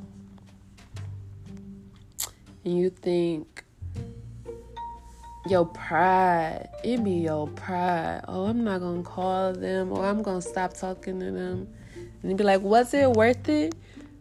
and 2.66 2.78
you 2.78 2.90
think 2.90 3.64
your 5.48 5.66
pride, 5.66 6.70
it 6.84 7.04
be 7.04 7.12
your 7.12 7.48
pride. 7.48 8.22
Oh, 8.28 8.46
I'm 8.46 8.64
not 8.64 8.82
gonna 8.82 9.04
call 9.04 9.54
them 9.54 9.92
or 9.92 10.06
I'm 10.06 10.22
gonna 10.22 10.42
stop 10.42 10.74
talking 10.74 11.20
to 11.20 11.32
them. 11.32 11.68
And 12.24 12.38
be 12.38 12.44
like, 12.44 12.62
was 12.62 12.94
it 12.94 13.12
worth 13.12 13.48
it? 13.50 13.74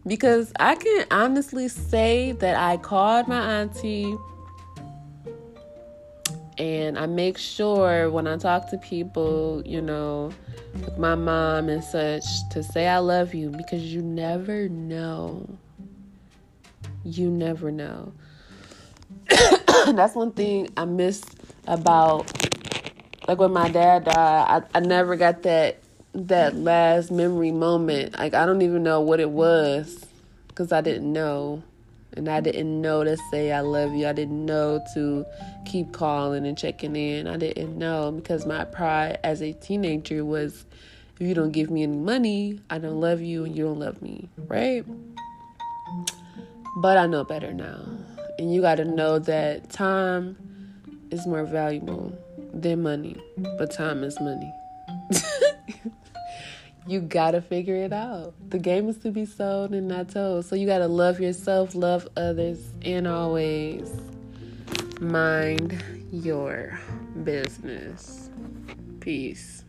Because 0.07 0.53
I 0.59 0.75
can 0.75 1.05
honestly 1.11 1.67
say 1.67 2.31
that 2.33 2.55
I 2.55 2.77
called 2.77 3.27
my 3.27 3.59
auntie 3.59 4.15
and 6.57 6.97
I 6.97 7.05
make 7.05 7.37
sure 7.37 8.09
when 8.09 8.27
I 8.27 8.37
talk 8.37 8.69
to 8.71 8.77
people, 8.77 9.61
you 9.65 9.81
know, 9.81 10.31
with 10.73 10.97
my 10.97 11.15
mom 11.15 11.69
and 11.69 11.83
such, 11.83 12.23
to 12.51 12.63
say 12.63 12.87
I 12.87 12.97
love 12.99 13.33
you 13.33 13.49
because 13.49 13.93
you 13.93 14.01
never 14.01 14.67
know. 14.69 15.47
You 17.03 17.29
never 17.29 17.71
know. 17.71 18.13
that's 19.95 20.15
one 20.15 20.31
thing 20.31 20.69
I 20.77 20.85
miss 20.85 21.23
about 21.67 22.31
like 23.27 23.39
when 23.39 23.51
my 23.51 23.69
dad 23.69 24.05
died. 24.05 24.63
I, 24.73 24.77
I 24.77 24.79
never 24.79 25.15
got 25.15 25.43
that 25.43 25.79
that 26.13 26.55
last 26.55 27.11
memory 27.11 27.51
moment. 27.51 28.17
Like 28.17 28.33
I 28.33 28.45
don't 28.45 28.61
even 28.61 28.83
know 28.83 29.01
what 29.01 29.19
it 29.19 29.29
was 29.29 30.05
because 30.47 30.71
I 30.71 30.81
didn't 30.81 31.11
know. 31.11 31.63
And 32.17 32.27
I 32.27 32.41
didn't 32.41 32.81
know 32.81 33.03
to 33.03 33.15
say 33.29 33.51
I 33.51 33.61
love 33.61 33.93
you. 33.93 34.07
I 34.07 34.13
didn't 34.13 34.43
know 34.43 34.83
to 34.95 35.25
keep 35.65 35.91
calling 35.93 36.47
and 36.47 36.57
checking 36.57 36.95
in. 36.95 37.27
I 37.27 37.37
didn't 37.37 37.77
know 37.77 38.11
because 38.11 38.47
my 38.47 38.65
pride 38.65 39.19
as 39.23 39.41
a 39.41 39.53
teenager 39.53 40.25
was 40.25 40.65
if 41.19 41.27
you 41.27 41.35
don't 41.35 41.51
give 41.51 41.69
me 41.69 41.83
any 41.83 41.97
money, 41.97 42.59
I 42.69 42.79
don't 42.79 42.99
love 42.99 43.21
you 43.21 43.45
and 43.45 43.55
you 43.55 43.65
don't 43.65 43.79
love 43.79 44.01
me, 44.01 44.27
right? 44.47 44.83
But 46.77 46.97
I 46.97 47.05
know 47.05 47.23
better 47.23 47.53
now. 47.53 47.79
And 48.39 48.53
you 48.53 48.61
got 48.61 48.75
to 48.75 48.85
know 48.85 49.19
that 49.19 49.69
time 49.69 50.37
is 51.11 51.27
more 51.27 51.43
valuable 51.43 52.17
than 52.53 52.83
money, 52.83 53.17
but 53.57 53.69
time 53.69 54.01
is 54.01 54.17
money. 54.21 54.53
you 56.87 57.01
got 57.01 57.31
to 57.31 57.41
figure 57.41 57.75
it 57.75 57.91
out. 57.91 58.33
The 58.49 58.57
game 58.57 58.87
is 58.87 58.97
to 58.99 59.11
be 59.11 59.25
sold 59.25 59.73
and 59.73 59.89
not 59.89 60.07
told. 60.07 60.45
So 60.45 60.55
you 60.55 60.65
got 60.65 60.77
to 60.77 60.87
love 60.87 61.19
yourself, 61.19 61.75
love 61.75 62.07
others, 62.15 62.61
and 62.81 63.09
always 63.09 63.91
mind 65.01 65.83
your 66.09 66.79
business. 67.25 68.29
Peace. 69.01 69.65